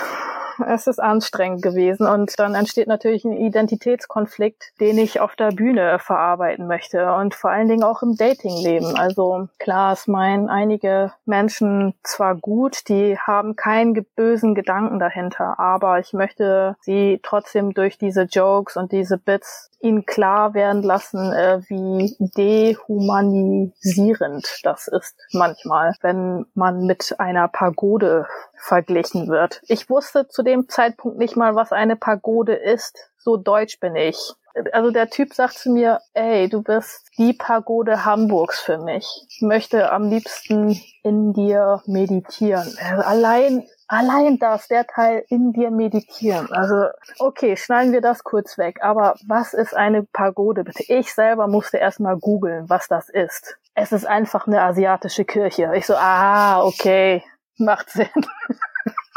es 0.66 0.86
ist 0.86 1.00
anstrengend 1.00 1.62
gewesen 1.62 2.06
und 2.06 2.38
dann 2.38 2.54
entsteht 2.54 2.88
natürlich 2.88 3.24
ein 3.24 3.32
Identitätskonflikt, 3.32 4.72
den 4.80 4.98
ich 4.98 5.20
auf 5.20 5.36
der 5.36 5.50
Bühne 5.50 5.98
verarbeiten 5.98 6.66
möchte 6.66 7.12
und 7.14 7.34
vor 7.34 7.50
allen 7.50 7.68
Dingen 7.68 7.84
auch 7.84 8.02
im 8.02 8.16
Datingleben. 8.16 8.96
Also 8.96 9.48
klar, 9.58 9.92
es 9.92 10.06
meinen 10.06 10.48
einige 10.48 11.12
Menschen 11.24 11.94
zwar 12.02 12.34
gut, 12.34 12.88
die 12.88 13.18
haben 13.18 13.56
keinen 13.56 14.04
bösen 14.16 14.54
Gedanken 14.54 14.98
dahinter, 14.98 15.58
aber 15.58 15.98
ich 15.98 16.12
möchte 16.12 16.76
sie 16.80 17.20
trotzdem 17.22 17.74
durch 17.74 17.98
diese 17.98 18.22
Jokes 18.22 18.76
und 18.76 18.92
diese 18.92 19.18
Bits 19.18 19.72
ihnen 19.82 20.06
klar 20.06 20.54
werden 20.54 20.82
lassen, 20.82 21.30
äh, 21.32 21.60
wie 21.68 22.16
dehumanisierend 22.18 24.60
das 24.62 24.88
ist 24.88 25.14
manchmal, 25.32 25.94
wenn 26.00 26.46
man 26.54 26.86
mit 26.86 27.16
einer 27.18 27.48
Pagode 27.48 28.26
verglichen 28.56 29.28
wird. 29.28 29.60
Ich 29.66 29.90
wusste 29.90 30.28
zu 30.28 30.41
dem 30.42 30.68
Zeitpunkt 30.68 31.18
nicht 31.18 31.36
mal, 31.36 31.54
was 31.54 31.72
eine 31.72 31.96
Pagode 31.96 32.54
ist. 32.54 33.10
So 33.18 33.36
deutsch 33.36 33.80
bin 33.80 33.96
ich. 33.96 34.34
Also 34.72 34.90
der 34.90 35.08
Typ 35.08 35.32
sagt 35.32 35.54
zu 35.54 35.70
mir, 35.70 36.00
ey, 36.12 36.48
du 36.48 36.62
bist 36.62 37.08
die 37.16 37.32
Pagode 37.32 38.04
Hamburgs 38.04 38.60
für 38.60 38.78
mich. 38.78 39.06
Ich 39.30 39.40
möchte 39.40 39.90
am 39.90 40.10
liebsten 40.10 40.78
in 41.02 41.32
dir 41.32 41.82
meditieren. 41.86 42.76
Also 42.78 43.02
allein, 43.02 43.66
allein 43.88 44.38
das, 44.38 44.68
der 44.68 44.86
Teil 44.86 45.24
in 45.28 45.52
dir 45.52 45.70
meditieren. 45.70 46.52
Also, 46.52 46.88
okay, 47.18 47.56
schneiden 47.56 47.92
wir 47.92 48.02
das 48.02 48.24
kurz 48.24 48.58
weg. 48.58 48.80
Aber 48.82 49.14
was 49.26 49.54
ist 49.54 49.74
eine 49.74 50.02
Pagode 50.02 50.64
bitte? 50.64 50.84
Ich 50.86 51.14
selber 51.14 51.46
musste 51.46 51.78
erstmal 51.78 52.18
googeln, 52.18 52.68
was 52.68 52.88
das 52.88 53.08
ist. 53.08 53.56
Es 53.74 53.92
ist 53.92 54.06
einfach 54.06 54.46
eine 54.46 54.60
asiatische 54.60 55.24
Kirche. 55.24 55.72
Ich 55.74 55.86
so, 55.86 55.94
ah, 55.96 56.62
okay, 56.62 57.24
macht 57.56 57.88
Sinn. 57.88 58.08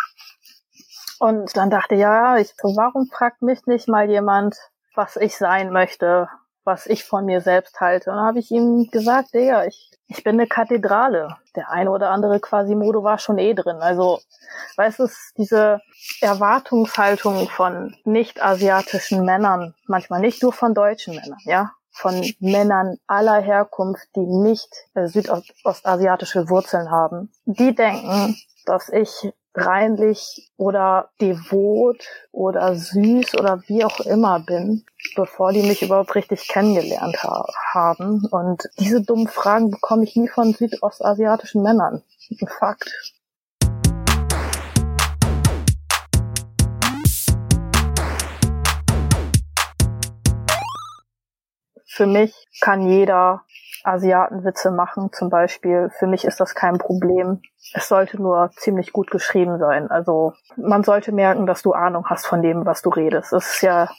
Und 1.19 1.55
dann 1.55 1.69
dachte 1.69 1.95
ja, 1.95 2.37
ich 2.37 2.53
warum 2.61 3.07
fragt 3.07 3.41
mich 3.41 3.65
nicht 3.65 3.87
mal 3.87 4.09
jemand, 4.09 4.57
was 4.95 5.15
ich 5.15 5.37
sein 5.37 5.71
möchte, 5.71 6.29
was 6.63 6.87
ich 6.87 7.05
von 7.05 7.25
mir 7.25 7.41
selbst 7.41 7.79
halte. 7.79 8.09
Und 8.09 8.17
dann 8.17 8.25
habe 8.25 8.39
ich 8.39 8.51
ihm 8.51 8.89
gesagt, 8.91 9.33
Digga, 9.33 9.65
ich, 9.65 9.91
ich 10.07 10.23
bin 10.23 10.33
eine 10.33 10.47
Kathedrale. 10.47 11.37
Der 11.55 11.69
eine 11.69 11.91
oder 11.91 12.09
andere 12.09 12.39
Quasimodo 12.39 13.03
war 13.03 13.19
schon 13.19 13.37
eh 13.37 13.53
drin. 13.53 13.77
Also, 13.77 14.19
weißt 14.75 14.99
du, 14.99 15.07
diese 15.37 15.79
Erwartungshaltung 16.21 17.47
von 17.49 17.95
nicht-asiatischen 18.03 19.23
Männern, 19.23 19.75
manchmal 19.87 20.21
nicht 20.21 20.41
nur 20.41 20.53
von 20.53 20.73
deutschen 20.73 21.15
Männern, 21.15 21.39
ja, 21.43 21.71
von 21.91 22.25
Männern 22.39 22.97
aller 23.07 23.39
Herkunft, 23.39 24.07
die 24.15 24.25
nicht 24.25 24.69
äh, 24.95 25.07
südostasiatische 25.07 26.49
Wurzeln 26.49 26.91
haben. 26.91 27.31
Die 27.45 27.73
denken, 27.73 28.35
dass 28.65 28.89
ich 28.89 29.31
reinlich 29.55 30.51
oder 30.57 31.09
devot 31.21 32.03
oder 32.31 32.75
süß 32.75 33.35
oder 33.35 33.63
wie 33.67 33.85
auch 33.85 33.99
immer 34.01 34.39
bin, 34.39 34.85
bevor 35.15 35.53
die 35.53 35.63
mich 35.63 35.81
überhaupt 35.81 36.15
richtig 36.15 36.47
kennengelernt 36.47 37.23
ha 37.23 37.45
haben. 37.73 38.25
Und 38.31 38.63
diese 38.79 39.01
dummen 39.01 39.27
Fragen 39.27 39.71
bekomme 39.71 40.03
ich 40.03 40.15
nie 40.15 40.27
von 40.27 40.53
südostasiatischen 40.53 41.63
Männern. 41.63 42.03
Fakt. 42.59 43.14
Für 51.95 52.07
mich 52.07 52.45
kann 52.59 52.81
jeder 52.81 53.43
Asiatenwitze 53.85 54.69
machen 54.69 55.13
zum 55.13 55.29
Beispiel. 55.29 55.89
Für 55.97 56.07
mich 56.07 56.25
ist 56.25 56.41
das 56.41 56.53
kein 56.53 56.77
Problem. 56.77 57.41
Es 57.73 57.87
sollte 57.87 58.21
nur 58.21 58.51
ziemlich 58.57 58.91
gut 58.91 59.09
geschrieben 59.11 59.59
sein. 59.59 59.89
Also 59.89 60.33
man 60.57 60.83
sollte 60.83 61.13
merken, 61.13 61.45
dass 61.45 61.61
du 61.61 61.71
Ahnung 61.71 62.05
hast 62.07 62.27
von 62.27 62.41
dem, 62.41 62.65
was 62.65 62.81
du 62.81 62.89
redest. 62.89 63.31
Das 63.31 63.47
ist 63.47 63.61
ja 63.61 63.89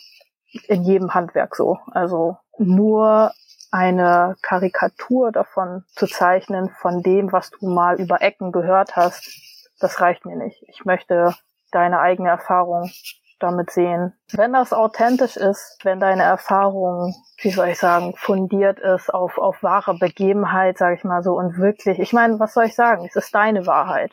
in 0.68 0.82
jedem 0.82 1.14
Handwerk 1.14 1.56
so. 1.56 1.78
Also 1.90 2.36
nur 2.58 3.32
eine 3.70 4.36
Karikatur 4.42 5.32
davon 5.32 5.84
zu 5.88 6.06
zeichnen, 6.06 6.68
von 6.82 7.02
dem, 7.02 7.32
was 7.32 7.48
du 7.48 7.66
mal 7.66 7.98
über 7.98 8.20
Ecken 8.20 8.52
gehört 8.52 8.94
hast, 8.94 9.70
das 9.80 10.02
reicht 10.02 10.26
mir 10.26 10.36
nicht. 10.36 10.62
Ich 10.68 10.84
möchte 10.84 11.34
deine 11.70 12.00
eigene 12.00 12.28
Erfahrung 12.28 12.90
damit 13.38 13.70
sehen. 13.70 14.14
Wenn 14.32 14.52
das 14.52 14.72
authentisch 14.72 15.36
ist, 15.36 15.78
wenn 15.82 16.00
deine 16.00 16.22
Erfahrung, 16.22 17.14
wie 17.38 17.50
soll 17.50 17.68
ich 17.68 17.78
sagen, 17.78 18.14
fundiert 18.16 18.78
ist 18.78 19.12
auf, 19.12 19.38
auf 19.38 19.62
wahre 19.62 19.94
Begebenheit, 19.98 20.78
sage 20.78 20.96
ich 20.96 21.04
mal 21.04 21.22
so, 21.22 21.34
und 21.34 21.58
wirklich, 21.58 21.98
ich 21.98 22.12
meine, 22.12 22.38
was 22.40 22.54
soll 22.54 22.64
ich 22.64 22.74
sagen? 22.74 23.06
Es 23.06 23.16
ist 23.16 23.34
deine 23.34 23.66
Wahrheit. 23.66 24.12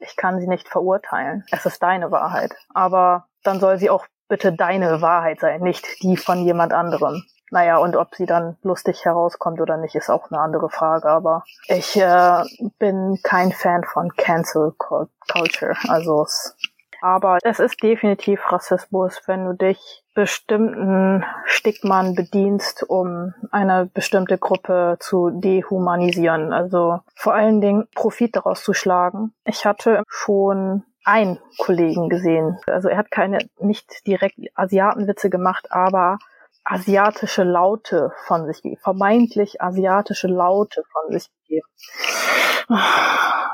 Ich 0.00 0.16
kann 0.16 0.40
sie 0.40 0.48
nicht 0.48 0.68
verurteilen. 0.68 1.44
Es 1.52 1.66
ist 1.66 1.82
deine 1.82 2.10
Wahrheit. 2.10 2.54
Aber 2.74 3.26
dann 3.42 3.60
soll 3.60 3.78
sie 3.78 3.90
auch 3.90 4.06
bitte 4.28 4.52
deine 4.52 5.02
Wahrheit 5.02 5.40
sein, 5.40 5.60
nicht 5.60 6.02
die 6.02 6.16
von 6.16 6.44
jemand 6.44 6.72
anderem. 6.72 7.22
Naja, 7.50 7.76
und 7.76 7.96
ob 7.96 8.14
sie 8.14 8.24
dann 8.24 8.56
lustig 8.62 9.04
herauskommt 9.04 9.60
oder 9.60 9.76
nicht, 9.76 9.94
ist 9.94 10.08
auch 10.08 10.30
eine 10.30 10.40
andere 10.40 10.70
Frage. 10.70 11.10
Aber 11.10 11.44
ich 11.66 12.00
äh, 12.00 12.42
bin 12.78 13.18
kein 13.22 13.52
Fan 13.52 13.84
von 13.84 14.08
Cancel 14.16 14.72
Culture. 14.78 15.76
Also 15.86 16.22
es 16.22 16.56
aber 17.02 17.38
es 17.42 17.58
ist 17.58 17.82
definitiv 17.82 18.40
Rassismus, 18.52 19.20
wenn 19.26 19.44
du 19.44 19.54
dich 19.54 20.04
bestimmten 20.14 21.24
Stigmen 21.46 22.14
bedienst, 22.14 22.84
um 22.88 23.34
eine 23.50 23.86
bestimmte 23.86 24.38
Gruppe 24.38 24.96
zu 25.00 25.30
dehumanisieren. 25.30 26.52
Also 26.52 27.00
vor 27.14 27.34
allen 27.34 27.60
Dingen 27.60 27.88
Profit 27.94 28.36
daraus 28.36 28.62
zu 28.62 28.72
schlagen. 28.72 29.32
Ich 29.44 29.66
hatte 29.66 30.02
schon 30.06 30.84
einen 31.04 31.40
Kollegen 31.58 32.08
gesehen. 32.08 32.58
Also 32.66 32.88
er 32.88 32.98
hat 32.98 33.10
keine, 33.10 33.38
nicht 33.58 34.06
direkt 34.06 34.38
Asiatenwitze 34.54 35.28
gemacht, 35.28 35.72
aber 35.72 36.18
asiatische 36.64 37.42
Laute 37.42 38.12
von 38.26 38.46
sich 38.46 38.62
gegeben, 38.62 38.80
vermeintlich 38.80 39.60
asiatische 39.60 40.28
Laute 40.28 40.84
von 40.92 41.12
sich 41.12 41.28
gegeben. 41.42 41.66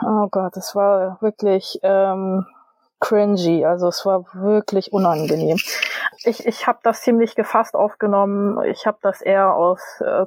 Oh 0.04 0.28
Gott, 0.30 0.54
das 0.54 0.76
war 0.76 1.16
wirklich 1.22 1.80
ähm, 1.82 2.46
cringy. 3.00 3.64
Also 3.64 3.88
es 3.88 4.04
war 4.04 4.24
wirklich 4.34 4.92
unangenehm. 4.92 5.58
Ich, 6.24 6.46
ich 6.46 6.66
habe 6.66 6.80
das 6.82 7.02
ziemlich 7.02 7.34
gefasst 7.34 7.74
aufgenommen. 7.74 8.62
Ich 8.64 8.86
habe 8.86 8.98
das 9.02 9.20
eher 9.20 9.54
aus 9.54 9.80
äh, 10.00 10.26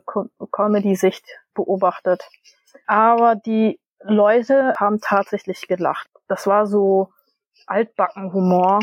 Comedy-Sicht 0.52 1.26
beobachtet. 1.54 2.24
Aber 2.88 3.36
die 3.36 3.80
Leute 4.04 4.74
haben 4.78 5.00
tatsächlich 5.02 5.68
gelacht. 5.68 6.08
Das 6.28 6.48
war 6.48 6.66
so 6.66 7.10
altbacken 7.68 8.34
Humor 8.34 8.80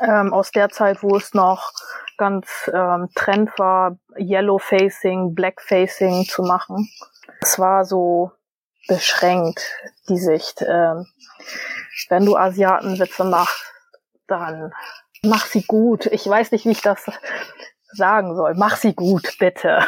ähm, 0.00 0.32
aus 0.32 0.50
der 0.50 0.70
Zeit, 0.70 1.02
wo 1.02 1.16
es 1.16 1.34
noch 1.34 1.72
ganz 2.16 2.70
ähm, 2.72 3.08
Trend 3.14 3.50
war, 3.58 3.96
Yellow 4.16 4.58
Facing, 4.58 5.34
Black 5.34 5.60
Facing 5.60 6.24
zu 6.24 6.42
machen. 6.42 6.88
Es 7.40 7.58
war 7.58 7.84
so 7.84 8.32
beschränkt, 8.88 9.62
die 10.08 10.18
Sicht. 10.18 10.62
Ähm, 10.62 11.06
wenn 12.08 12.26
du 12.26 12.36
Asiatenwitze 12.36 13.24
machst, 13.24 13.64
dann 14.26 14.72
mach 15.22 15.46
sie 15.46 15.62
gut. 15.62 16.06
Ich 16.06 16.26
weiß 16.26 16.52
nicht, 16.52 16.64
wie 16.64 16.72
ich 16.72 16.82
das 16.82 17.04
sagen 17.92 18.34
soll. 18.34 18.54
Mach 18.56 18.76
sie 18.76 18.94
gut, 18.94 19.36
bitte. 19.38 19.84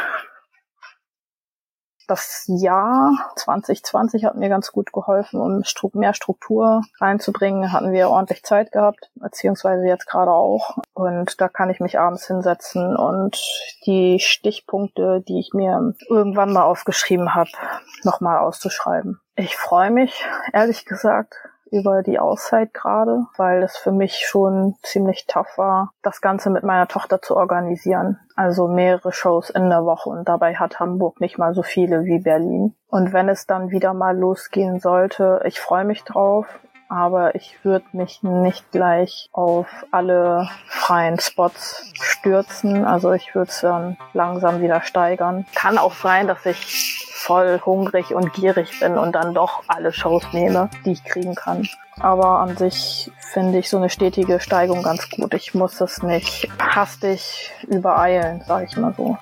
Das 2.07 2.45
Jahr 2.47 3.31
2020 3.35 4.25
hat 4.25 4.35
mir 4.35 4.49
ganz 4.49 4.71
gut 4.71 4.93
geholfen, 4.93 5.41
um 5.41 5.63
mehr 5.93 6.13
Struktur 6.13 6.81
reinzubringen. 6.99 7.73
Hatten 7.73 7.91
wir 7.91 8.09
ordentlich 8.09 8.43
Zeit 8.43 8.71
gehabt, 8.71 9.09
beziehungsweise 9.15 9.85
jetzt 9.85 10.07
gerade 10.07 10.31
auch. 10.31 10.77
Und 10.93 11.41
da 11.41 11.47
kann 11.49 11.69
ich 11.69 11.79
mich 11.79 11.97
abends 11.97 12.27
hinsetzen 12.27 12.95
und 12.95 13.41
die 13.85 14.19
Stichpunkte, 14.19 15.23
die 15.27 15.39
ich 15.39 15.51
mir 15.53 15.93
irgendwann 16.09 16.53
mal 16.53 16.63
aufgeschrieben 16.63 17.33
habe, 17.33 17.49
nochmal 18.03 18.39
auszuschreiben. 18.39 19.19
Ich 19.35 19.57
freue 19.57 19.91
mich, 19.91 20.23
ehrlich 20.53 20.85
gesagt, 20.85 21.35
über 21.71 22.03
die 22.03 22.19
Auszeit 22.19 22.73
gerade, 22.73 23.25
weil 23.37 23.63
es 23.63 23.77
für 23.77 23.91
mich 23.91 24.25
schon 24.27 24.75
ziemlich 24.83 25.25
tough 25.27 25.57
war, 25.57 25.91
das 26.01 26.21
Ganze 26.21 26.49
mit 26.49 26.63
meiner 26.63 26.87
Tochter 26.87 27.21
zu 27.21 27.35
organisieren. 27.35 28.19
Also 28.35 28.67
mehrere 28.67 29.11
Shows 29.11 29.49
in 29.49 29.69
der 29.69 29.85
Woche 29.85 30.09
und 30.09 30.27
dabei 30.27 30.55
hat 30.55 30.79
Hamburg 30.79 31.19
nicht 31.19 31.37
mal 31.37 31.53
so 31.53 31.63
viele 31.63 32.03
wie 32.05 32.19
Berlin. 32.19 32.75
Und 32.87 33.13
wenn 33.13 33.29
es 33.29 33.47
dann 33.47 33.71
wieder 33.71 33.93
mal 33.93 34.17
losgehen 34.17 34.79
sollte, 34.79 35.41
ich 35.45 35.59
freue 35.59 35.85
mich 35.85 36.03
drauf, 36.03 36.47
aber 36.87 37.35
ich 37.35 37.57
würde 37.63 37.85
mich 37.93 38.21
nicht 38.23 38.71
gleich 38.71 39.29
auf 39.31 39.67
alle 39.91 40.49
freien 40.67 41.19
Spots 41.19 41.91
stürzen. 42.01 42.85
Also 42.85 43.13
ich 43.13 43.33
würde 43.35 43.51
es 43.51 43.61
dann 43.61 43.97
langsam 44.13 44.61
wieder 44.61 44.81
steigern. 44.81 45.45
Kann 45.55 45.77
auch 45.77 45.93
sein, 45.95 46.27
dass 46.27 46.45
ich 46.45 47.05
voll 47.11 47.59
hungrig 47.65 48.13
und 48.13 48.33
gierig 48.33 48.79
bin 48.79 48.97
und 48.97 49.13
dann 49.13 49.33
doch 49.33 49.63
alle 49.67 49.91
Shows 49.91 50.23
nehme, 50.31 50.69
die 50.85 50.91
ich 50.91 51.03
kriegen 51.03 51.33
kann. 51.33 51.67
Aber 51.99 52.39
an 52.39 52.55
sich 52.55 53.11
finde 53.33 53.57
ich 53.57 53.69
so 53.69 53.77
eine 53.77 53.89
stetige 53.89 54.39
Steigung 54.39 54.83
ganz 54.83 55.09
gut. 55.09 55.33
Ich 55.33 55.55
muss 55.55 55.81
es 55.81 56.03
nicht 56.03 56.47
hastig 56.59 57.51
übereilen, 57.67 58.43
sage 58.45 58.65
ich 58.69 58.77
mal 58.77 58.93
so. 58.95 59.17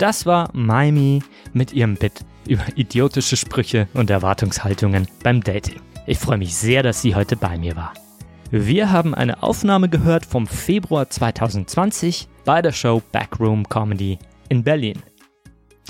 Das 0.00 0.24
war 0.24 0.48
Maimi 0.54 1.22
mit 1.52 1.74
ihrem 1.74 1.94
Bit 1.94 2.24
über 2.48 2.64
idiotische 2.74 3.36
Sprüche 3.36 3.86
und 3.92 4.08
Erwartungshaltungen 4.08 5.06
beim 5.22 5.42
Dating. 5.42 5.78
Ich 6.06 6.18
freue 6.18 6.38
mich 6.38 6.54
sehr, 6.54 6.82
dass 6.82 7.02
sie 7.02 7.14
heute 7.14 7.36
bei 7.36 7.58
mir 7.58 7.76
war. 7.76 7.92
Wir 8.50 8.90
haben 8.90 9.14
eine 9.14 9.42
Aufnahme 9.42 9.90
gehört 9.90 10.24
vom 10.24 10.46
Februar 10.46 11.10
2020 11.10 12.28
bei 12.46 12.62
der 12.62 12.72
Show 12.72 13.02
Backroom 13.12 13.68
Comedy 13.68 14.18
in 14.48 14.64
Berlin. 14.64 15.02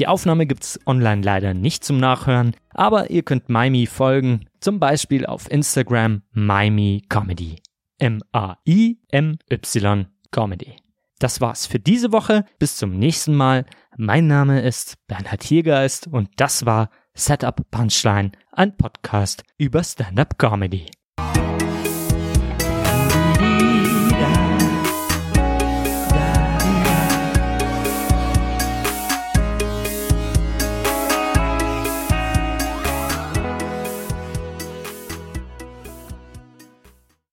Die 0.01 0.09
Aufnahme 0.09 0.47
gibt's 0.47 0.81
online 0.87 1.23
leider 1.23 1.55
nicht 1.55 1.85
zum 1.85 1.99
Nachhören, 1.99 2.57
aber 2.71 3.11
ihr 3.11 3.23
könnt 3.23 3.49
Maimi 3.49 3.87
folgen, 3.87 4.47
zum 4.59 4.81
Beispiel 4.81 5.25
auf 5.25 5.49
Instagram 5.49 6.23
Maimi 6.33 7.05
Comedy. 7.09 7.63
M-A-I-M-Y 7.99 10.07
Comedy. 10.33 10.75
Das 11.21 11.43
war's 11.43 11.67
für 11.67 11.79
diese 11.79 12.13
Woche. 12.13 12.47
Bis 12.59 12.77
zum 12.77 12.99
nächsten 12.99 13.37
Mal. 13.37 13.67
Mein 14.03 14.29
Name 14.29 14.63
ist 14.63 14.97
Bernhard 15.09 15.43
Hiergeist 15.43 16.07
und 16.07 16.31
das 16.37 16.65
war 16.65 16.89
Setup 17.13 17.71
Punchline, 17.71 18.33
ein 18.51 18.75
Podcast 18.75 19.45
über 19.59 19.85
Stand-up 19.85 20.39
Comedy. 20.39 20.87